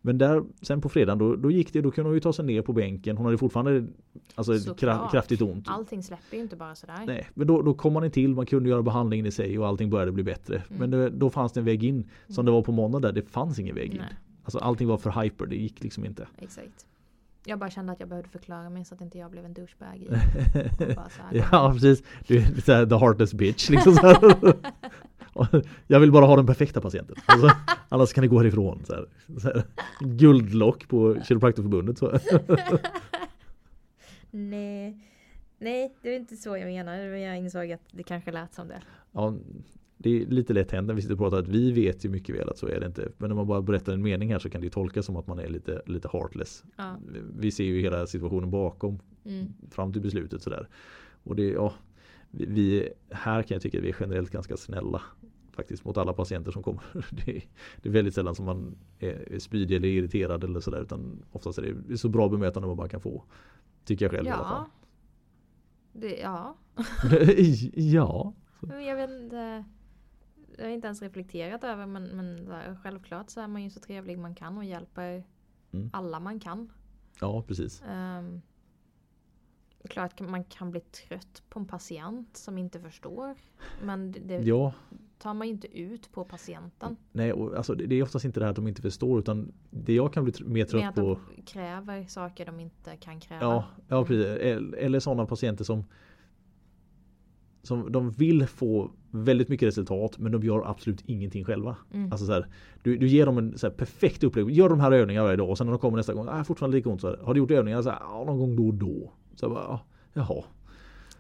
[0.05, 2.45] Men där, sen på fredagen då, då gick det, då kunde hon ju ta sig
[2.45, 3.17] ner på bänken.
[3.17, 3.87] Hon hade fortfarande
[4.35, 5.67] alltså, kra, kraftigt ont.
[5.67, 7.03] Allting släpper ju inte bara sådär.
[7.07, 9.67] Nej, men då, då kom man in till, man kunde göra behandlingen i sig och
[9.67, 10.55] allting började bli bättre.
[10.55, 10.79] Mm.
[10.79, 12.09] Men det, då fanns det en väg in.
[12.27, 14.01] Som det var på måndag där, det fanns ingen väg in.
[14.01, 16.27] Nej, Alltså allting var för hyper, det gick liksom inte.
[16.37, 16.85] exakt.
[17.45, 19.97] Jag bara kände att jag behövde förklara mig så att inte jag blev en douchebag
[19.97, 20.07] i.
[21.19, 23.69] här, ja precis, du är så här, the heartless bitch.
[23.69, 23.93] Liksom
[25.87, 27.15] Jag vill bara ha den perfekta patienten.
[27.25, 27.49] Alltså,
[27.89, 28.81] annars kan ni gå härifrån.
[28.85, 29.05] Så här.
[29.39, 29.63] Så här.
[29.99, 32.01] Guldlock på Kiropraktorförbundet.
[34.31, 34.97] Nej.
[35.59, 36.97] Nej, det är inte så jag menar.
[37.09, 38.81] Men jag insåg att det kanske lät som det.
[39.11, 39.35] Ja,
[39.97, 42.35] det är lite lätt hänt när vi sitter och pratar att vi vet ju mycket
[42.35, 43.09] väl att så är det inte.
[43.17, 45.39] Men när man bara berättar en mening här så kan det tolkas som att man
[45.39, 46.63] är lite, lite heartless.
[46.75, 46.97] Ja.
[47.37, 49.53] Vi ser ju hela situationen bakom Mm.
[49.71, 50.67] fram till beslutet sådär.
[51.23, 51.73] Och det, ja,
[52.31, 55.01] vi, här kan jag tycka att vi är generellt ganska snälla
[55.55, 56.83] faktiskt mot alla patienter som kommer.
[57.25, 57.43] Det är,
[57.81, 61.75] det är väldigt sällan som man är, spydig eller irriterad eller sådär utan oftast är
[61.87, 63.23] det, så bra bemötande man bara kan få.
[63.85, 64.63] Tycker jag själv i alla fall.
[64.63, 65.99] Ja.
[65.99, 66.55] Det, ja.
[67.73, 68.33] ja.
[68.87, 69.65] Jag vet inte.
[70.57, 72.47] Jag har inte ens reflekterat över men, men
[72.83, 75.23] självklart så är man ju så trevlig man kan och hjälper
[75.73, 75.89] Mm.
[75.93, 76.71] alla man kan.
[77.19, 77.81] Ja precis.
[77.81, 78.41] Um,
[79.87, 83.35] klart man kan bli trött på en patient som inte förstår.
[83.83, 84.73] Men det, Ja,
[85.17, 86.95] tar man ju inte ut på patienten.
[87.11, 89.93] nej och alltså det, är oftast inte det här att de inte förstår utan det
[89.93, 93.41] jag kan bli mer trött att på de kräver saker de inte kan kräva.
[93.45, 94.25] Ja, ja precis.
[94.77, 95.83] Eller- sådana patienter som
[97.63, 101.75] som de vill få väldigt mycket resultat men de gör absolut ingenting själva.
[101.93, 102.11] Mm.
[102.11, 102.47] Alltså så här,
[102.83, 104.49] du, du ger dem en så här perfekt upplägg.
[104.49, 106.27] Gör de här övningarna varje dag och sen när de kommer nästa gång.
[106.29, 107.01] Ah, fortfarande lika ont.
[107.01, 109.11] Så här, har du gjort övningarna så här, ah, någon gång då och då.
[109.35, 109.79] Så jag bara, ah,
[110.13, 110.43] jaha.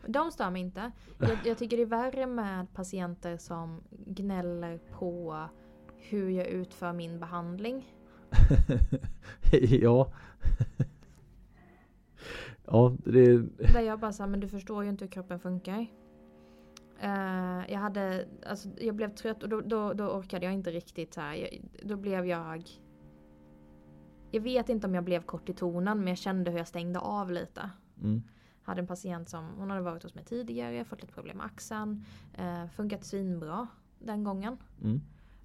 [0.07, 0.91] De stör mig inte.
[1.19, 5.45] Jag, jag tycker det är värre med patienter som gnäller på
[5.97, 7.95] hur jag utför min behandling.
[9.51, 10.05] ja.
[12.65, 13.37] ja, det
[13.73, 15.87] Där jag bara sa, men du förstår ju inte hur kroppen funkar.
[16.99, 21.13] Eh, jag hade, alltså jag blev trött och då, då, då orkade jag inte riktigt
[21.13, 21.35] så här.
[21.35, 22.69] Jag, då blev jag...
[24.31, 26.99] Jag vet inte om jag blev kort i tonen men jag kände hur jag stängde
[26.99, 27.69] av lite.
[28.01, 28.23] Mm,
[28.63, 32.05] hade en patient som hon hade varit hos mig tidigare, fått lite problem med axeln.
[32.33, 33.67] Eh, funkat svinbra
[33.99, 34.57] den gången.
[34.81, 35.01] Mm.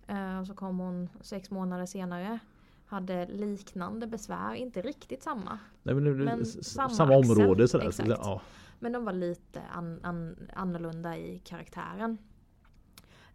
[0.06, 2.38] Eh, och så kom hon sex månader senare.
[2.86, 5.58] Hade liknande besvär, inte riktigt samma.
[5.82, 7.88] Nej, men, Men samma samma axel, område sådär.
[7.88, 8.08] exakt.
[8.08, 8.40] Ja.
[8.78, 12.18] Men de var lite an, an, annorlunda i karaktären.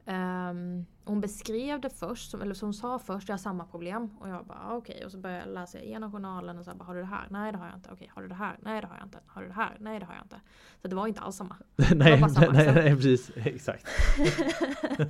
[0.06, 4.10] Ehm, hon beskrev det först, som- eller som hon sa först, jag har samma problem.
[4.20, 6.84] Och jag bara ah, okej, och så började jag läsa igenom journalen och så bara,
[6.84, 7.28] har du det här?
[7.30, 7.90] Nej det har jag inte.
[7.94, 8.58] Okej, har du det här?
[8.62, 9.20] Nej det har jag inte.
[9.28, 9.78] Har du det här?
[9.80, 10.42] Nej det har jag inte.
[10.82, 11.56] Så det var inte alls samma.
[11.96, 12.74] nej, samma nej, axel.
[12.84, 13.32] nej, precis.
[13.36, 13.88] Exakt.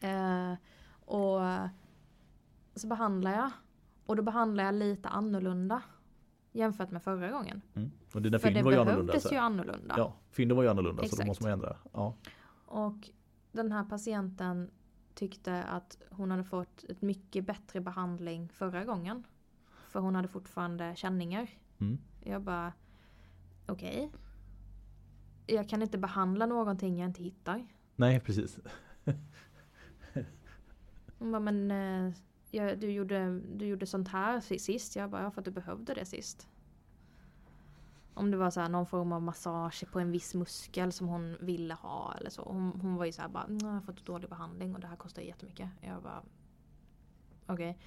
[0.00, 0.52] Eh,
[1.04, 1.40] och
[2.74, 3.50] så behandlar jag.
[4.06, 5.82] Och då behandlar jag lite annorlunda.
[6.52, 7.62] Jämfört med förra gången.
[7.74, 7.90] Mm.
[8.14, 9.12] Och dina För fynd det var ju annorlunda.
[9.12, 9.94] behövdes ju annorlunda.
[9.98, 11.26] Ja, fynden var ju annorlunda så då Exakt.
[11.26, 11.76] måste man ändra.
[11.92, 12.14] Ja.
[12.66, 13.10] Och
[13.54, 14.70] den här patienten
[15.14, 19.26] tyckte att hon hade fått ett mycket bättre behandling förra gången.
[19.88, 21.50] För hon hade fortfarande känningar.
[21.78, 21.98] Mm.
[22.24, 22.72] Jag bara
[23.66, 24.10] okej.
[25.46, 27.66] Jag kan inte behandla någonting jag inte hittar.
[27.96, 28.58] Nej, precis.
[31.18, 32.12] Hon bara men eh,
[32.50, 34.96] jag, du, gjorde, du gjorde sånt här si- sist.
[34.96, 36.48] Jag bara ja för att du behövde det sist.
[38.14, 41.36] Om det var så här någon form av massage på en viss muskel som hon
[41.40, 42.42] ville ha eller så.
[42.42, 44.86] Hon, hon var ju så här bara "Mm, jag har fått dålig behandling och det
[44.86, 45.70] här kostar jättemycket.
[45.80, 46.22] Jag bara
[47.46, 47.78] okej.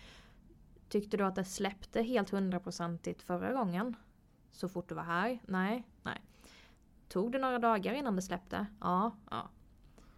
[0.89, 3.95] Tyckte du att det släppte helt hundraprocentigt förra gången?
[4.51, 5.39] Så fort du var här?
[5.47, 6.21] Nej, nej.
[7.07, 8.65] Tog det några dagar innan det släppte?
[8.81, 9.49] Ja, ja.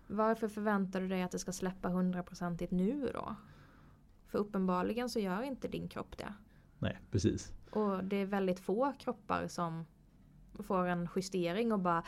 [0.07, 3.35] Varför förväntar du dig att det ska släppa hundraprocentigt nu då?
[4.27, 6.33] För uppenbarligen så gör inte din kropp det.
[6.79, 7.53] Nej, precis.
[7.71, 9.85] Och det är väldigt få kroppar som
[10.59, 12.03] får en justering och bara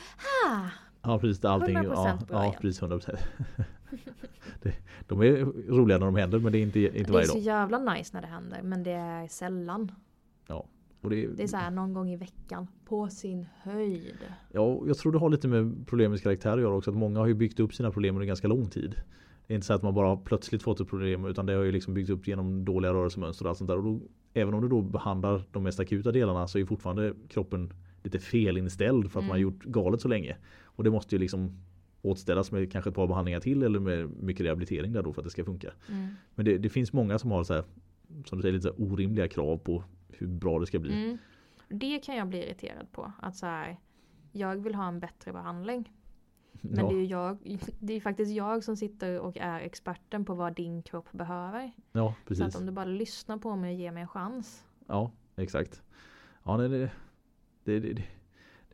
[0.48, 0.68] ah,
[1.02, 1.78] Ja precis, är allting.
[1.78, 3.18] 100% Ja, bra ja precis 100%.
[4.62, 4.74] det,
[5.08, 7.34] de är roliga när de händer men det är inte, inte Det är varje så
[7.34, 7.42] dag.
[7.44, 9.92] jävla nice när det händer men det är sällan.
[11.02, 12.68] Och det, Det är så här någon gång i veckan.
[12.86, 14.18] På sin höjd.
[14.52, 16.90] Ja, jag tror det har lite med problemets karaktär att göra också.
[16.92, 18.96] Att många har ju byggt upp sina problem under ganska lång tid.
[19.48, 21.64] Det är inte så att man bara har plötsligt fått ett problem utan det har
[21.64, 23.78] ju liksom byggts upp genom dåliga rörelsemönster och allt sånt där.
[23.78, 24.00] Och då,
[24.34, 27.74] även om du då behandlar de mest akuta delarna så är fortfarande kroppen
[28.04, 29.42] lite felinställd för att man Mm.
[29.42, 30.36] gjort galet så länge.
[30.64, 31.52] Och det måste ju liksom
[32.02, 35.26] åtställas med kanske ett par behandlingar till eller med mycket rehabilitering där då för att
[35.26, 35.72] det ska funka.
[35.90, 36.08] Mm.
[36.36, 37.64] Men det, det finns många som har så här,
[38.26, 41.04] som du säger, lite så orimliga krav på hur bra det ska bli.
[41.04, 41.18] Mm.
[41.70, 43.12] Det kan jag bli irriterad på.
[43.22, 43.78] Att så här,
[44.32, 45.92] jag vill ha en bättre behandling.
[46.62, 47.38] Men ja, det är jag,
[47.80, 51.72] det är faktiskt jag som sitter och är experten på vad din kropp behöver.
[51.92, 52.44] ja, Så precis.
[52.46, 54.66] att om du bara lyssnar på mig och ger mig en chans.
[54.88, 55.82] Ja, exakt.
[56.44, 56.92] Ja, nej, det,
[57.64, 58.04] det, det, det,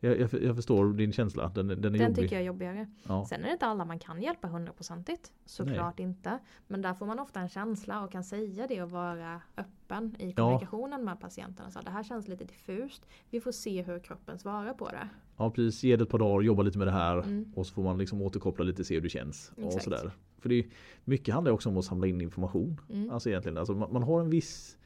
[0.00, 1.48] jag, jag förstår din känsla.
[1.54, 2.16] Den, den är Den jobbig.
[2.16, 2.86] tycker jag är jobbigare.
[3.08, 5.32] Ja, Sen är det inte alla man kan hjälpa hundraprocentigt.
[5.44, 6.38] Såklart inte.
[6.66, 10.32] Men där får man ofta en känsla och kan säga det och vara öppen i
[10.32, 11.70] kommunikationen med patienten.
[11.70, 13.06] Så det här känns lite diffust.
[13.30, 15.08] Vi får se hur kroppen svarar på det.
[15.36, 15.82] ja, precis.
[15.84, 17.18] Ge det ett par dagar, jobba lite med det här.
[17.18, 17.52] Mm.
[17.56, 19.52] Och så får man liksom återkoppla lite, se hur det känns.
[19.56, 20.10] Och sådär.
[20.38, 20.66] För det är,
[21.04, 22.80] mycket handlar också om att samla in information.
[22.90, 23.10] Mm.
[23.10, 24.77] Alltså egentligen, alltså man, man har en viss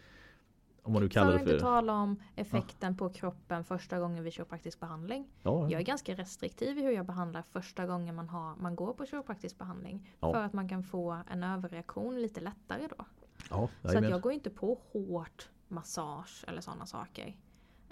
[0.82, 1.66] om man nu kallar För det att inte för...
[1.66, 5.28] tala om effekten på kroppen första gången vi kör praktisk behandling.
[5.42, 8.92] Ja, Jag är ganska restriktiv i hur jag behandlar första gången man, har, man går
[8.92, 10.10] på kiropraktisk behandling.
[10.20, 10.32] Ja.
[10.32, 13.04] För att man kan få en överreaktion lite lättare då.
[13.50, 17.36] ja, Så att jag går inte på hårt massage eller sådana saker.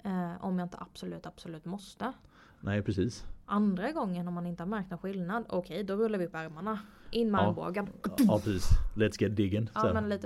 [0.03, 2.13] Eh, om jag inte absolut, absolut måste.
[2.59, 3.25] Nej precis.
[3.45, 6.79] Andra gången om man inte har märkt någon skillnad, okej då rullar vi upp ärmarna.
[7.11, 7.47] In med Ja.
[7.47, 7.87] armbågen.
[8.17, 8.69] Ja precis.
[8.95, 9.69] Let's get digging.
[9.73, 9.81] Ja.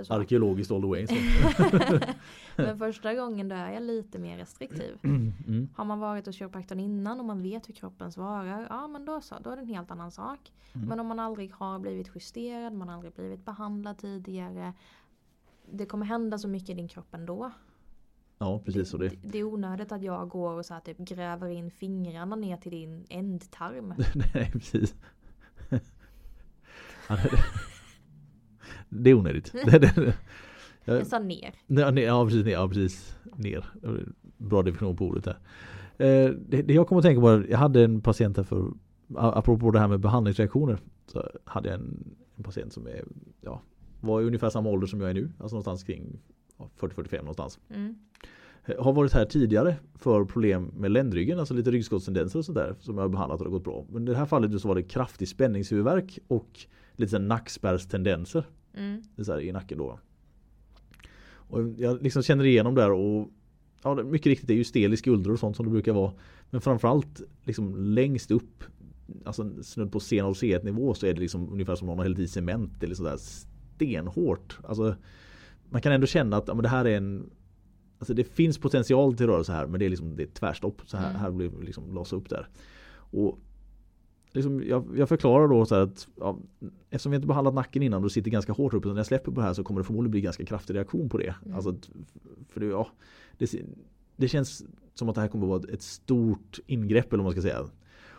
[0.10, 1.08] Arkeologiskt all the way.
[2.56, 4.98] Men första gången då är jag lite mer restriktiv.
[5.04, 5.70] Mm.
[5.76, 9.22] Har man varit hos kiropraktorn innan och man vet hur kroppen svarar, ja men då
[9.22, 10.52] så, då är det en helt annan sak.
[10.74, 10.88] Mm.
[10.88, 14.74] Men om man aldrig har blivit justerad, man har aldrig blivit behandlad tidigare.
[15.72, 17.52] Det kommer hända så mycket i din kropp ändå.
[18.38, 18.92] Ja precis.
[18.92, 22.36] Det, Det, det är onödigt att jag går och så här, typ gräver in fingrarna
[22.36, 23.94] ner till din ändtarm.
[24.34, 24.96] Nej precis.
[28.90, 29.54] Det- är onödigt.
[30.88, 31.54] Jag sa ner.
[31.68, 33.16] Ja, ne- ja precis, ner, ja, precis.
[33.36, 33.66] ner.
[34.38, 35.38] Bra definition på ordet där.
[35.98, 38.72] Eh, Det, det jag kommer att tänka på, jag hade en patient här för,
[39.16, 40.78] apropå det här med behandlingsreaktioner.
[41.08, 43.04] Så hade jag en, en patient som är,
[43.42, 43.62] ja,
[44.02, 45.32] var i ungefär samma ålder som jag är nu.
[45.40, 46.20] Alltså någonstans kring
[46.58, 47.60] ja, 40-45 någonstans.
[47.70, 47.96] Mm.
[48.66, 52.96] Eh, Har varit här tidigare för problem med ländryggen, alltså lite ryggskottstendenser och sådär som
[52.98, 53.86] jag har behandlat och det har gått bra.
[53.90, 56.60] Men i det här fallet så var det kraftig spänningshuvudvärk och
[56.96, 58.44] lite nackspärrstendenser
[58.78, 59.02] Mm.
[59.16, 60.00] det så här, i nacken då.
[61.28, 63.30] Och jag liksom känner igenom där och
[63.84, 65.94] ja, det- mycket riktigt det är ju stel i skuldror och sånt som det brukar
[65.94, 66.14] vara.
[66.50, 68.64] Men framförallt liksom längst upp,
[69.26, 72.20] alltså snudd på C0 C1 nivå så är det liksom ungefär som någon har hällt
[72.20, 74.58] i cement eller sådär stenhårt.
[74.64, 74.96] Alltså
[75.70, 77.30] man kan ändå känna att ja, men det här är en
[78.00, 80.82] Alltså det finns potential till rörelse här men det är liksom det är tvärstopp.
[80.86, 81.22] Så här, Mm.
[81.22, 82.48] här blir det liksom låsa upp där.
[82.94, 83.40] Och
[84.36, 86.38] liksom, jag, jag förklarar då så här att ja,
[86.90, 88.88] eftersom vi inte behandlat nacken innan och sitter ganska hårt uppe.
[88.88, 91.18] När jag släpper på det här så kommer det förmodligen bli ganska kraftig reaktion på
[91.18, 91.36] det.
[91.46, 91.56] Mm.
[91.56, 91.90] Alltså, att-
[92.50, 92.88] för det, ja,
[93.38, 93.56] det,
[94.16, 94.64] det känns
[94.94, 97.64] som att det här kommer vara ett stort ingrepp eller vad man ska säga.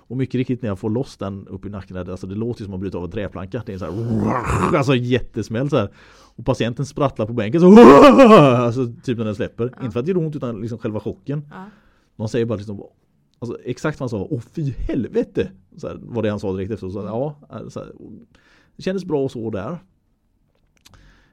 [0.09, 2.67] Och mycket riktigt när jag får loss den upp i nacken, alltså det låter som
[2.67, 3.62] att man bryter av en träplanka.
[3.67, 5.91] Det är så här, alltså jättesmäll så här.
[6.37, 7.67] Och patienten sprattlar på bänken så
[8.41, 9.71] alltså typ när den släpper.
[9.77, 9.83] Ja.
[9.83, 11.43] Inte för att det gör ont utan liksom själva chocken.
[11.51, 11.64] Ja.
[12.17, 12.83] De säger bara liksom
[13.51, 15.51] Alltså exakt vad han sa, åh fy helvete!
[15.76, 16.88] Så här, var det han sa direkt efter.
[16.88, 17.36] Så, här, ja,
[17.70, 17.92] så här,
[18.76, 19.78] det kändes bra och så där.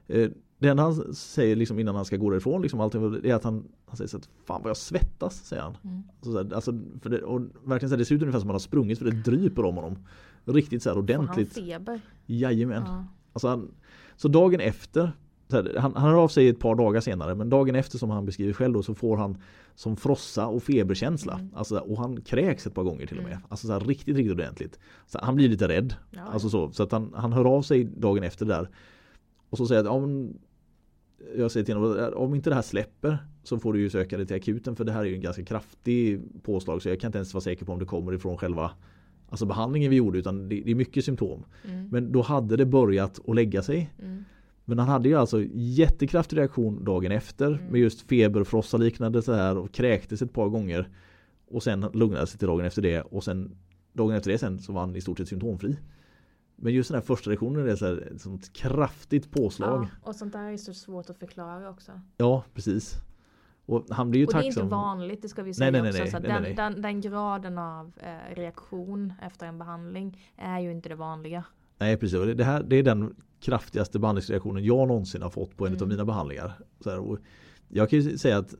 [0.06, 3.34] Eh, det enda han säger liksom innan han ska gå därifrån liksom, allting, det är
[3.34, 5.76] att han, han säger så att fan vad jag svettas, säger han.
[5.84, 6.02] Mm.
[6.22, 8.54] Så alltså, för det, och verkligen så här, det ser ut ungefär som att han
[8.54, 9.96] har sprungit för det dryper om honom.
[10.44, 11.54] Riktigt så här Får han ordentligt.
[11.54, 12.00] feber?
[12.26, 12.82] Jajamän.
[12.86, 13.04] Ja.
[13.32, 13.70] Alltså han,
[14.16, 15.12] så dagen efter,
[15.52, 18.26] här, han, han hör av sig ett par dagar senare, men dagen efter som han
[18.26, 19.38] beskriver själv då så får han
[19.74, 21.34] som frossa och feberkänsla.
[21.34, 21.50] Mm.
[21.54, 23.32] Alltså, och han kräks ett par gånger till och med.
[23.32, 23.44] Mm.
[23.48, 24.78] Alltså så här, riktigt, riktigt ordentligt.
[25.06, 25.94] Så han blir lite rädd.
[26.10, 28.68] Ja, Alltså så, så att han, han hör av sig dagen efter där.
[29.50, 30.38] Och så säger att men,
[31.36, 34.26] jag säger till honom om inte det här släpper så får du ju söka dig
[34.26, 37.18] till akuten för det här är ju en ganska kraftig påslag så jag kan inte
[37.18, 38.70] ens vara säker på om det kommer ifrån själva
[39.28, 41.44] alltså behandlingen vi gjorde utan det, det är mycket symptom.
[41.64, 41.88] Mm.
[41.88, 43.90] Men då hade det börjat att lägga sig.
[44.02, 44.24] Mm.
[44.64, 47.64] Men han hade ju alltså jättekraftig reaktion dagen efter Mm.
[47.64, 50.88] med just feber, frossa liknande så här och kräktes ett par gånger.
[51.48, 53.56] Och sen lugnade sig till dagen efter det och sen
[53.92, 55.76] dagen efter det sen så var han i stort sett symptomfri.
[56.56, 59.82] Men just den här första reaktionen är så här, ett sånt kraftigt påslag.
[59.82, 62.00] Ja, och sånt där är så svårt att förklara också.
[62.16, 62.94] Ja, precis.
[63.66, 65.90] Och han blir ju Och det är inte vanligt, det ska vi säga nej, nej,
[65.90, 66.02] också.
[66.02, 66.72] nej, så att nej, den.
[66.72, 71.44] Den, den graden av eh, reaktion efter en behandling är ju inte det vanliga.
[71.78, 75.72] Nej precis, det, här, det är den kraftigaste behandlingsreaktionen jag någonsin har fått på en
[75.72, 75.82] Mm.
[75.82, 76.52] av mina behandlingar.
[76.80, 77.18] Så här, och
[77.68, 78.54] jag kan ju säga att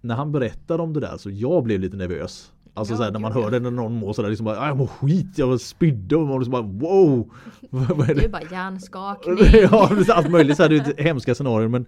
[0.00, 2.50] när han berättade om det där så jag blev lite nervös.
[2.76, 3.42] Alltså Ja, så här, när man ja.
[3.42, 6.38] hörde när någon mår sådär liksom bara "Ah, jag mår skit, jag spydde och man
[6.38, 7.30] liksom bara wow!
[7.70, 8.22] Vad är Det är det?
[8.22, 9.36] ju bara hjärnskakning.
[9.70, 11.86] ja, allt möjligt så här, det är hemska scenarier men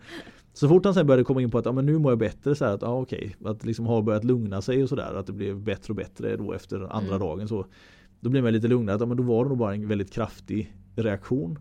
[0.53, 2.55] så fort han sen började komma in på att ja, men nu mår jag bättre
[2.55, 5.33] så här att ja okej att liksom har börjat lugna sig och sådär att det
[5.33, 7.21] blev bättre och bättre då efter andra Mm.
[7.21, 7.67] dagen så
[8.21, 10.13] då blev man lite lugnare att ja, men då var det nog bara en väldigt
[10.13, 11.59] kraftig reaktion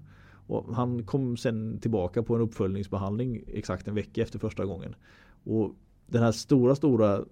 [0.47, 4.95] och han kom sen tillbaka på en uppföljningsbehandling exakt en vecka efter första gången
[5.43, 5.75] och
[6.07, 7.25] den här stora stora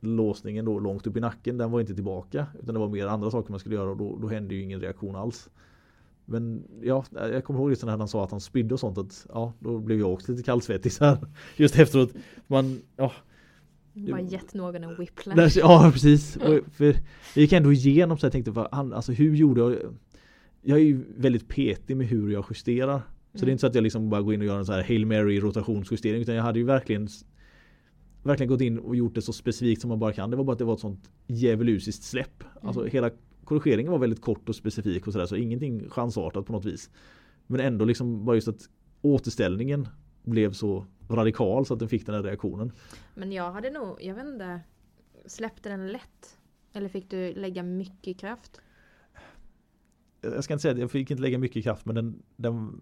[0.00, 3.30] låsningen då långt upp i nacken den var inte tillbaka utan det var mer andra
[3.30, 5.50] saker man skulle göra och då, då hände ju ingen reaktion alls.
[6.28, 9.26] Men ja, jag kommer ihåg just när han sa att han spydde och sånt att
[9.32, 11.18] ja, då blev jag också lite kallsvettig så här.
[11.56, 12.12] Just efteråt.
[12.46, 13.12] Man, ja,
[13.94, 15.58] Bara gett någon en whiplash.
[15.58, 16.36] ja precis.
[16.36, 16.96] Och, för jag
[17.34, 19.76] gick ändå igenom så jag tänkte, han, alltså hur gjorde jag?
[20.62, 22.98] Jag är ju väldigt petig med hur jag justerar.
[22.98, 23.02] Så
[23.32, 23.52] det är Mm.
[23.52, 25.40] inte så att jag liksom bara går in och gör en så här Hail Mary
[25.40, 27.08] rotationsjustering utan jag hade ju verkligen
[28.22, 30.30] Verkligen gått in och gjort det så specifikt som man bara kan.
[30.30, 32.44] Det var bara att det var ett sånt djävulusiskt släpp.
[32.62, 32.92] Alltså Mm.
[32.92, 33.10] hela
[33.44, 36.90] korrigeringen var väldigt kort och specifik och sådär så ingenting chansartat på något vis.
[37.46, 38.68] Men ändå liksom bara just att
[39.02, 39.88] återställningen
[40.22, 42.72] blev så radikal så att den fick den här reaktionen.
[43.14, 44.60] Men jag hade nog, jag vet inte.
[45.26, 46.38] Släppte den lätt?
[46.72, 48.60] Eller fick du lägga mycket kraft?
[50.34, 52.80] Jag ska inte säga att jag fick inte lägga mycket kraft men den den,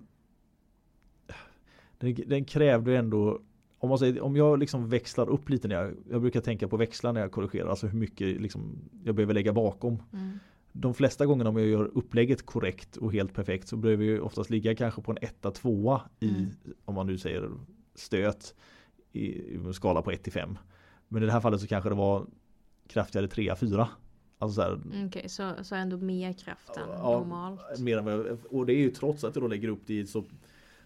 [1.99, 3.41] den, den krävde ändå
[3.79, 6.77] om, man säger, om jag liksom växlar upp lite när jag, jag brukar tänka på
[6.77, 10.03] växlar när jag korrigerar, alltså hur mycket liksom jag behöver lägga bakom.
[10.13, 10.39] Mm.
[10.73, 14.51] De flesta gångerna om jag gör upplägget korrekt och helt perfekt så behöver jag oftast
[14.51, 16.51] ligga kanske på en etta, tvåa i, Mm.
[16.85, 17.51] om man nu säger
[17.95, 18.55] stöt
[19.13, 20.59] i, i skala på 1 till 5.
[21.09, 22.27] Men i det här fallet så kanske det var
[22.89, 23.89] kraftigare 3, 4.
[24.45, 27.79] Alltså så Okej, så, så ändå mer kraft än Ja, normalt.
[27.79, 29.95] Mer än vad jag, och det är ju trots att jag då lägger upp det
[29.95, 30.25] i så,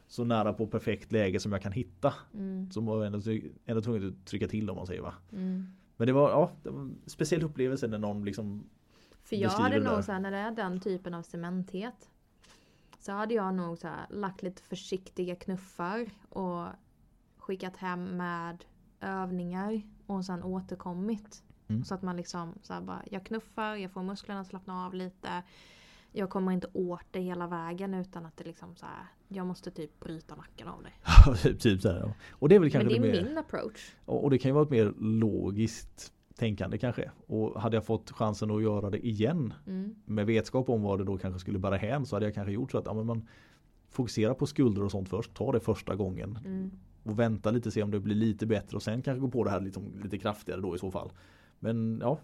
[0.06, 2.14] så nära på perfekt läge som jag kan hitta.
[2.34, 3.20] Mm, Så var jag ändå,
[3.66, 5.14] ändå tvungen att trycka till om man säger va.
[5.32, 5.66] mm.
[5.96, 8.64] Men det var, ja, det var en speciell upplevelse när någon liksom
[9.22, 12.10] För jag hade nog så här, när det är den typen av cementhet.
[13.00, 16.66] Så hade jag nog så här, lagt lite försiktiga knuffar och
[17.36, 18.64] skickat hem med
[19.00, 21.42] övningar och sen återkommit.
[21.68, 21.84] Mm.
[21.84, 24.94] Så att man liksom så här bara, jag knuffar, jag får musklerna att slappna av
[24.94, 25.28] lite.
[26.12, 29.70] Jag kommer inte åt det hela vägen utan att det liksom så här, jag måste
[29.70, 31.54] typ bryta nacken av det.
[31.58, 32.12] typ så här.
[32.30, 33.94] Och det är väl Men kanske det är det mer, min approach.
[34.04, 37.10] och det kan ju vara ett mer logiskt tänkande kanske.
[37.26, 39.94] Och hade jag fått chansen att göra det igen Mm.
[40.04, 42.70] med vetskap om vad det då kanske skulle bära hän så hade jag kanske gjort
[42.70, 43.26] så att ja, men man
[43.88, 45.34] fokuserar på skulder och sånt först.
[45.34, 46.70] Ta det första gången Mm.
[47.02, 49.50] och vänta lite se om det blir lite bättre och sen kanske gå på det
[49.50, 51.10] här lite, lite kraftigare då i så fall.
[51.58, 52.20] Men ja,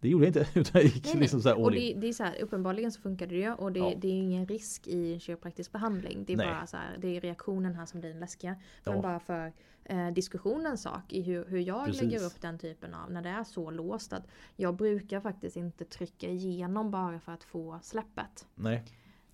[0.00, 2.12] Det gjorde jag inte utan jag gick Nej, liksom så här Och det, det är
[2.12, 3.92] så här, uppenbarligen så funkar det ju och det, Ja.
[3.96, 6.24] det är ingen risk i kiropraktisk behandling.
[6.24, 6.46] Det är Nej.
[6.46, 8.56] bara så här, det är reaktionen här som blir den läskiga.
[8.84, 8.92] Ja.
[8.92, 9.52] Men bara för
[9.84, 12.02] eh, diskussionens sak i hur, hur jag Precis.
[12.02, 15.84] lägger upp den typen av, när det är så låst att jag brukar faktiskt inte
[15.84, 18.46] trycka igenom bara för att få släppet.
[18.54, 18.84] Nej.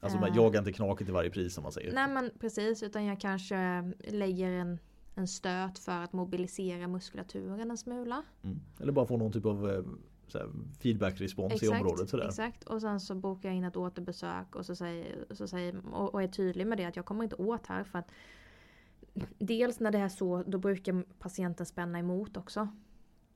[0.00, 0.36] Alltså man Eh.
[0.36, 1.92] jagar inte knaket till varje pris som man säger.
[1.92, 4.78] Nej men precis, utan jag kanske lägger en,
[5.18, 8.22] en stöt för att mobilisera muskulaturen en smula.
[8.42, 8.60] Mm.
[8.80, 9.84] Eller bara få någon typ av eh,
[10.80, 12.10] feedback-respons i området.
[12.10, 12.28] Sådär.
[12.28, 12.64] exakt.
[12.64, 16.22] Och sen så bokar jag in ett återbesök och, så säger, så säger, och, och
[16.22, 18.10] är tydlig med det att jag kommer inte åt här för att
[19.38, 22.68] Dels när det är så, då brukar patienten spänna emot också.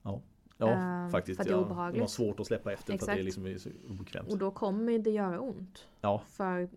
[0.02, 0.22] Ja,
[0.58, 1.36] Ehm, faktiskt.
[1.36, 2.10] för att det är ja, de har obehagligt.
[2.10, 3.16] svårt att släppa efter för att Exakt.
[3.16, 4.32] det är liksom så obekvämt.
[4.32, 5.88] Och då kommer det göra ont.
[6.00, 6.68] Ja, För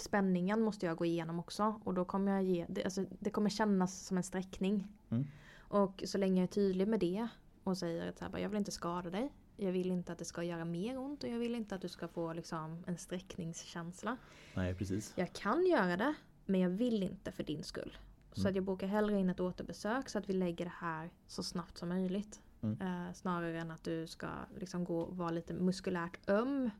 [0.00, 1.80] spänningen måste jag gå igenom också.
[1.84, 4.88] Och då kommer jag ge, det, alltså, det kommer kännas som en sträckning.
[5.10, 5.26] Mm.
[5.58, 7.28] Och så länge jag är tydlig med det
[7.64, 9.32] och säger att så här, bara, jag vill inte skada dig.
[9.56, 11.88] Jag vill inte att det ska göra mer ont och jag vill inte att du
[11.88, 14.16] ska få liksom, en sträckningskänsla.
[14.54, 15.12] nej precis.
[15.16, 16.14] Jag kan göra det
[16.46, 17.96] men jag vill inte för din skull.
[18.32, 18.50] Så Mm.
[18.50, 21.78] att jag bokar hellre in ett återbesök så att vi lägger det här så snabbt
[21.78, 22.40] som möjligt.
[22.62, 22.80] Mm.
[22.80, 24.26] Eh, snarare än att du ska
[24.58, 26.70] liksom gå och vara lite muskulärt öm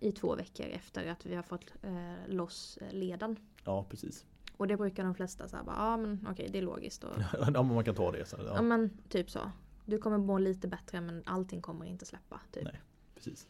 [0.00, 3.36] i två veckor efter att vi har fått eh, loss eh, leden.
[3.64, 4.24] Ja, precis.
[4.56, 7.04] Och det brukar de flesta säga, ja ah, men okej det är logiskt.
[7.04, 8.24] Och, ja, men man kan ta det.
[8.24, 8.52] Så, ja.
[8.54, 9.50] ja, men typ så.
[9.84, 12.40] Du kommer må lite bättre men allting kommer inte släppa.
[12.52, 12.64] Typ.
[12.64, 12.80] Nej.
[13.14, 13.48] precis.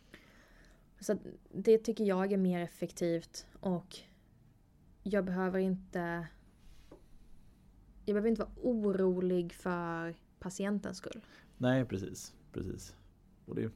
[1.01, 1.17] Så
[1.53, 3.97] det tycker jag är mer effektivt och
[5.03, 6.27] jag behöver inte
[8.05, 11.21] jag behöver inte vara orolig för patientens skull.
[11.57, 12.35] Nej, precis.
[12.53, 12.97] precis.
[13.47, 13.73] Och det,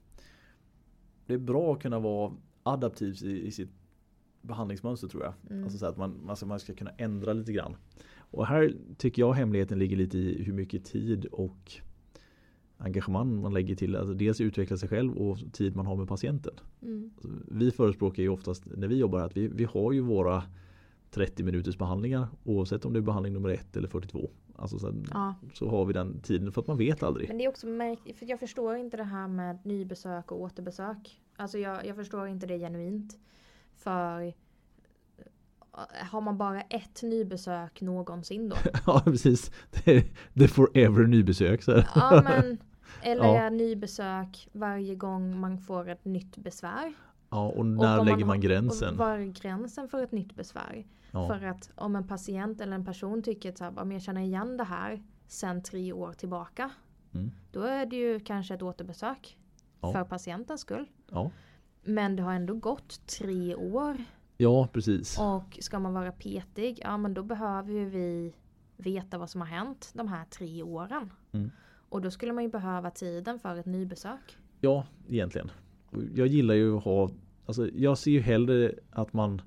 [1.27, 3.71] det är bra att kunna vara adaptiv i, i sitt
[4.43, 5.35] behandlingsmönster tror jag.
[5.51, 5.65] Mm.
[5.65, 7.77] Alltså så att man, man, ska, man ska kunna ändra lite grann.
[8.19, 11.73] Och här tycker jag hemligheten ligger lite i hur mycket tid och
[12.77, 16.55] engagemang man lägger till alltså dels utveckla sig själv och tid man har med patienten.
[16.83, 17.11] Mm.
[17.15, 20.43] Alltså, Vi förespråkar ju oftast när vi jobbar att vi, vi har ju våra
[21.11, 24.31] 30 minuters behandlingar oavsett om det är behandling nummer 1 eller 42.
[24.57, 25.35] Alltså så, Ja.
[25.55, 27.29] så har vi den tiden för att man vet aldrig.
[27.29, 31.20] Men det är också märkligt, för jag förstår inte det här med nybesök och återbesök.
[31.41, 33.19] Alltså jag, jag förstår inte det genuint.
[33.77, 38.57] För eh, har man bara ett nybesök någonsin då?
[38.87, 39.51] Ja precis.
[39.71, 41.63] Det är, det forever nybesök.
[41.63, 41.83] Så.
[41.95, 42.59] Ja men
[43.03, 43.51] eller Ja.
[43.51, 46.93] nybesök varje gång man får ett nytt besvär?
[47.31, 48.93] Ja, och Och när om lägger har- man gränsen?
[48.93, 50.87] Och var är gränsen för ett nytt besvär?
[51.11, 53.93] Ja, För att om en patient eller en person tycker att så här, "Ja, men
[53.93, 56.71] jag känner igen det här sen tre år tillbaka.
[57.15, 57.31] Mm.
[57.53, 59.37] Då är det ju kanske ett återbesök.
[59.81, 59.93] Ja.
[59.93, 60.87] För patientens skull.
[61.11, 61.31] ja.
[61.83, 64.05] Men det har ändå gått tre år.
[64.37, 65.19] ja precis.
[65.19, 68.33] Och ska man vara petig, ja men då behöver ju vi
[68.77, 71.13] veta vad som har hänt de här tre åren.
[71.33, 71.51] Mm.
[71.89, 74.37] Och då skulle man ju behöva tiden för ett nybesök.
[74.61, 75.51] Ja, egentligen.
[76.15, 77.11] Jag gillar ju att ha,
[77.47, 79.43] alltså jag ser ju hellre att man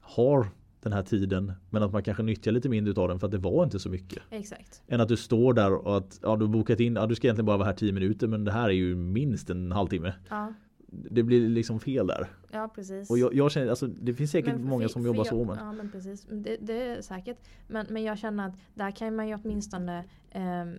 [0.00, 0.48] har
[0.88, 3.38] den här tiden men att man kanske nyttjar lite mindre av den för att det
[3.38, 4.22] var inte så mycket.
[4.30, 4.82] Exakt.
[4.88, 7.46] Än att du står där och att ja, du bokat in, ja du ska egentligen
[7.46, 10.12] bara vara här 10 minuter men det här är ju minst en halvtimme.
[10.28, 10.52] Ja,
[10.88, 12.26] Det blir liksom fel där.
[12.52, 13.10] ja precis.
[13.10, 15.56] Och jag, jag känner, alltså det finns säkert för- många som jobbar jag, så men
[15.58, 16.26] Ja men precis.
[16.30, 17.38] Det, det är säkert.
[17.68, 20.74] Men, men jag känner att där kan man ju åtminstone ehm,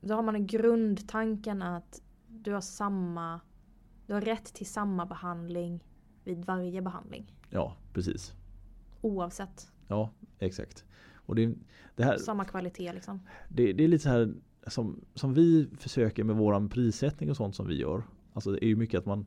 [0.00, 3.40] Då har man en grundtanken att du har samma
[4.06, 5.84] Du har rätt till samma behandling
[6.24, 7.32] vid varje behandling.
[7.50, 8.32] ja precis.
[9.00, 9.68] Oavsett.
[9.88, 10.84] Ja exakt.
[11.14, 11.54] Och det,
[11.96, 13.20] det här Samma kvalitet liksom.
[13.48, 14.34] det, det är lite så här
[14.66, 18.02] som, som vi försöker med våran prissättning och sånt som vi gör.
[18.32, 19.26] Alltså det är ju mycket att man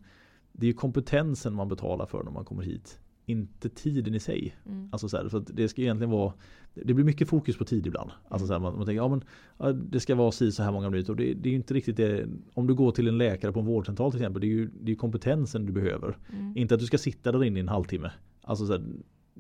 [0.51, 2.99] Det är kompetensen man betalar för när man kommer hit.
[3.26, 4.55] Inte tiden i sig.
[4.65, 4.89] Mm.
[4.91, 6.34] Alltså så här, för det ska egentligen vara
[6.74, 8.11] Det blir mycket fokus på tid ibland.
[8.28, 9.24] Alltså så här, man, man tänker ja men
[9.57, 11.97] ja, Det ska vara si så här många minuter och det, det är inte riktigt
[11.97, 14.70] det Om du går till en läkare på en vårdcentral till exempel Det är ju
[14.82, 16.17] det är kompetensen du behöver.
[16.34, 16.57] Mm.
[16.57, 18.11] Inte att du ska sitta där inne i en halvtimme.
[18.41, 18.84] Alltså så här,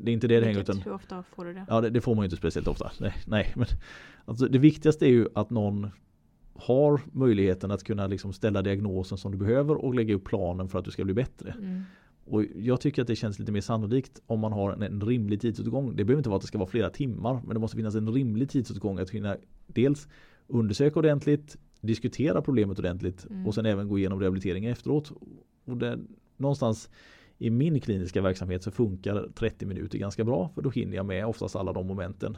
[0.03, 1.65] Det är inte det det hänger utan Hur ofta får du det?
[1.67, 2.91] Ja det, det får man ju inte speciellt ofta.
[2.99, 3.65] Nej, nej men
[4.25, 5.89] alltså, det viktigaste är ju att någon
[6.53, 10.79] har möjligheten att kunna liksom ställa diagnosen som du behöver och lägga upp planen för
[10.79, 11.55] att du ska bli bättre.
[11.59, 11.81] Mm.
[12.25, 15.41] Och jag tycker att det känns lite mer sannolikt om man har en, en rimlig
[15.41, 15.95] tidsåtgång.
[15.95, 18.13] Det behöver inte vara att det ska vara flera timmar men det måste finnas en
[18.13, 19.37] rimlig tidsåtgång att hinna
[19.67, 20.07] dels
[20.47, 23.47] undersöka ordentligt, diskutera problemet ordentligt Mm.
[23.47, 25.11] och sen även gå igenom rehabiliteringen efteråt.
[25.65, 25.99] Och det,
[26.37, 26.89] någonstans
[27.39, 31.25] i min kliniska verksamhet så funkar 30 minuter ganska bra för då hinner jag med
[31.25, 32.37] oftast alla de momenten.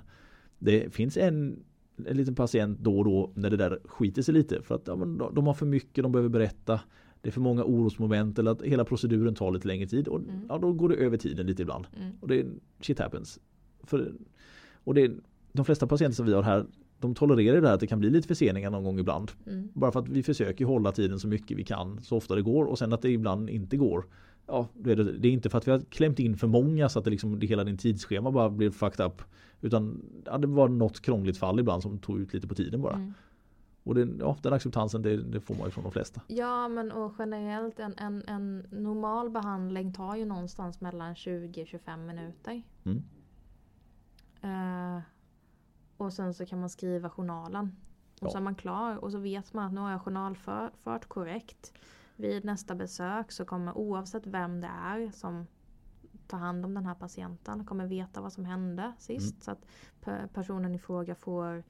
[0.60, 1.64] Det finns en,
[2.06, 4.95] en liten patient då och då när det där skiter sig lite för att ja,
[5.34, 6.82] de har för mycket de behöver berätta.
[7.22, 10.41] Det är för många orosmoment eller att hela proceduren tar lite längre tid och Mm.
[10.49, 11.88] ja, då går det över tiden lite ibland.
[11.97, 12.12] Mm.
[12.20, 12.45] Och det
[12.80, 13.39] shit happens.
[13.84, 14.14] För,
[14.84, 15.12] och det,
[15.52, 16.66] de flesta patienter som vi har här
[16.99, 19.32] de tolererar det här att det kan bli lite förseningar någon gång ibland.
[19.47, 19.70] Mm.
[19.74, 22.66] Bara för att vi försöker hålla tiden så mycket vi kan så ofta det går
[22.66, 24.06] och sen att det ibland inte går.
[24.48, 27.12] Ja, det är, inte för att vi har klämt in för många så att det
[27.12, 29.22] liksom, det hela din tidsschema bara blir fucked up.
[29.62, 32.96] Utan ja, det var något krångligt fall ibland som tog ut lite på tiden bara.
[32.96, 33.14] Mm.
[33.84, 36.22] Och det, ja, den acceptansen det, det får man ju från de flesta.
[36.28, 42.64] Ja men och generellt en, en, en normal behandling tar ju någonstans mellan 20-25 minuter.
[42.84, 43.04] Mm.
[44.42, 45.02] Eh,
[45.98, 47.76] och sen så kan man skriva journalen.
[48.22, 48.30] Och Ja.
[48.32, 51.74] så är man klar och så vet man att nu har jag journalfört korrekt.
[52.22, 55.48] Vid nästa besök så kommer oavsett vem det är som
[56.28, 59.34] tar hand om den här patienten kommer veta vad som hände sist.
[59.34, 59.42] Mm.
[59.42, 59.66] Så att
[60.04, 61.64] pe- personen i fråga får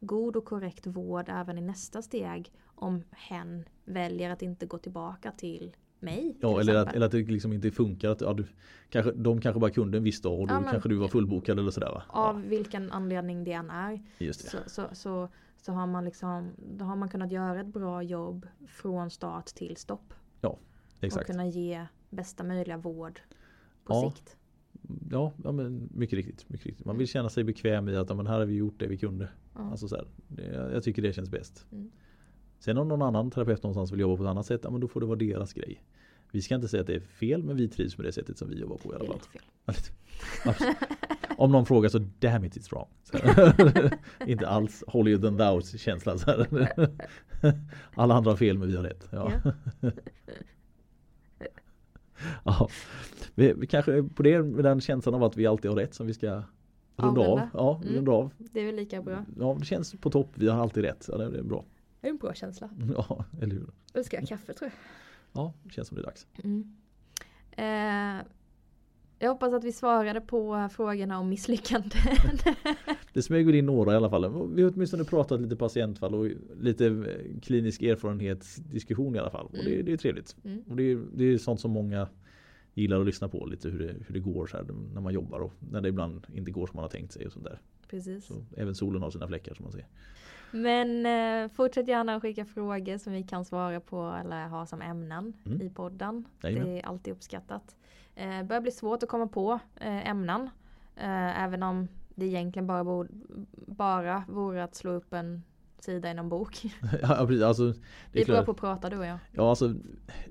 [0.00, 5.32] god och korrekt vård även i nästa steg om hen väljer att inte gå tillbaka
[5.32, 6.36] till mig.
[6.40, 8.10] Ja eller att, eller att det liksom inte funkar.
[8.10, 8.46] Att, ja, du,
[8.90, 11.08] kanske, de kanske bara kunde en viss dag och då Ja, men- kanske du var
[11.08, 12.02] fullbokad eller sådär va?
[12.08, 13.92] Av vilken anledning det än är.
[13.92, 14.50] Ja, just det.
[14.50, 15.28] Så, så, så,
[15.62, 19.76] så har man liksom, då har man kunnat göra ett bra jobb från start till
[19.76, 20.14] stopp.
[20.42, 21.26] Och Exakt.
[21.26, 23.20] kunna ge bästa möjliga vård
[23.84, 24.12] på Ja.
[24.16, 24.36] sikt.
[25.10, 26.86] Ja, ja men mycket riktigt, mycket riktigt.
[26.86, 28.98] Man vill känna sig bekväm i att ja, men här har vi gjort det vi
[28.98, 29.28] kunde.
[29.54, 29.60] Ja.
[29.70, 30.42] Alltså så här, det,
[30.72, 31.66] jag tycker det känns bäst.
[31.72, 31.90] Mm.
[32.58, 34.88] Sen om någon annan terapeut någonstans vill jobba på ett annat sätt, ja, men då
[34.88, 35.82] får det vara deras grej.
[36.32, 38.48] Vi ska inte säga att det är fel men vi trivs med det sättet som
[38.48, 39.20] vi jobbar på i det alla är fall.
[39.20, 39.42] fel.
[39.64, 39.92] Ja, lite.
[40.48, 40.76] Absolut.
[41.38, 42.88] Om någon frågar så damn it it's wrong.
[44.26, 46.16] Inte alls holier than thou känsla.
[47.94, 49.08] Alla andra har fel men vi har rätt.
[49.10, 49.32] Ja.
[52.44, 52.68] Ja.
[53.34, 56.06] Vi, vi kanske på det med den känslan av att vi alltid har rätt som
[56.06, 56.42] vi ska
[56.96, 57.40] runda av.
[57.54, 57.94] Ja, Mm.
[57.94, 58.30] runda av.
[58.38, 59.24] Det är väl lika bra.
[59.38, 60.30] Ja, det känns på topp.
[60.34, 61.08] Vi har alltid rätt.
[61.12, 61.64] Ja, det är bra.
[62.00, 62.70] Det är en bra känsla.
[62.96, 63.70] Ja, eller hur?
[63.94, 64.78] Nu ska jag kaffe tror jag.
[65.42, 66.26] Ja, det känns som det är dags.
[66.44, 66.76] Mm.
[67.50, 68.24] Eh,
[69.18, 71.90] jag hoppas att vi svarade på frågorna om misslyckanden.
[73.12, 74.52] Det smög in några i alla fall.
[74.54, 76.26] Vi har åtminstone pratat lite patientfall och
[76.60, 79.46] lite eh, klinisk erfarenhetsdiskussion i alla fall.
[79.46, 79.84] Och det, Mm.
[79.86, 80.36] det är trevligt.
[80.44, 80.62] Mm.
[80.68, 82.08] Och det är, det är sånt som många
[82.74, 83.46] gillar att lyssna på.
[83.46, 86.26] Lite hur det, hur det går så här, när man jobbar och när det ibland
[86.34, 87.26] inte går som man har tänkt sig.
[87.26, 87.58] och sånt där.
[87.90, 88.26] Precis.
[88.26, 89.86] Så även solen har sina fläckar som man ser.
[90.50, 94.82] Men eh, fortsätt gärna att skicka frågor som vi kan svara på eller ha som
[94.82, 95.62] ämnen Mm.
[95.62, 96.24] i podden.
[96.42, 96.68] Jajamän.
[96.68, 97.76] Det är alltid uppskattat.
[98.18, 100.50] Eh, börjar bli svårt att komma på eh, ämnen.
[100.96, 103.08] Eh, även om det egentligen bara, borde,
[103.66, 105.42] bara vore att slå upp en
[105.80, 106.64] sida i någon bok.
[107.02, 107.42] ja, precis.
[107.42, 107.76] Alltså, det
[108.12, 109.18] Vi är är bra på att prata du och jag.
[109.32, 109.74] Ja, alltså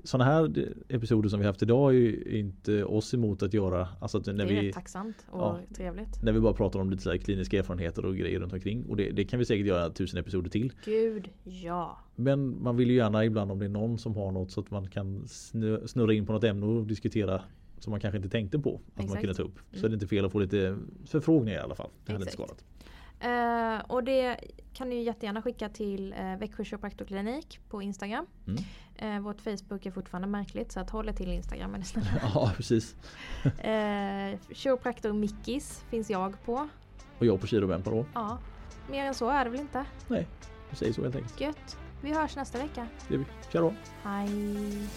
[0.04, 3.88] sådana här episoder som vi haft idag är ju inte oss emot att göra.
[4.02, 5.60] Alltså att när det är vi tacksamt och Ja.
[5.76, 6.24] trevligt.
[6.24, 8.86] när vi bara pratar om lite så kliniska erfarenheter och grejer runt omkring.
[8.90, 10.74] Och det, det kan vi säkert göra tusen episoder till.
[10.86, 11.98] Gud, ja.
[12.16, 14.72] Men man vill ju gärna ibland om det är någon som har något så att
[14.72, 15.28] man kan
[15.86, 17.42] snurra in på något ämne och diskutera
[17.80, 19.22] som man kanske inte tänkte på att man Exakt.
[19.22, 19.60] kunde ta upp.
[19.72, 19.86] Så Mm.
[19.86, 21.90] är det inte fel att få lite förfrågningar i alla fall.
[22.06, 22.64] Det hade inte skadat.
[23.20, 24.38] Eh, och det
[24.74, 28.26] kan ni ju jättegärna skicka till eh, Växjö kiropraktorklinik på Instagram.
[28.48, 28.64] Mm.
[28.96, 32.08] Eh, vårt Facebook är fortfarande märkligt så att håll till Instagram är snälla.
[32.34, 32.96] Ja precis.
[34.52, 36.68] Chiropraktor Mickis finns jag på.
[37.20, 38.06] Och jag på Kirobempa då.
[38.14, 38.38] Ja,
[38.92, 39.86] mer än så är det väl inte.
[40.08, 40.28] Nej,
[40.70, 41.42] vi säger så helt enkelt.
[41.42, 41.78] Gött.
[42.02, 42.88] Vi hörs nästa vecka.
[43.08, 43.26] Det är vi.
[43.52, 43.74] Tja då.
[44.04, 44.88] Hej.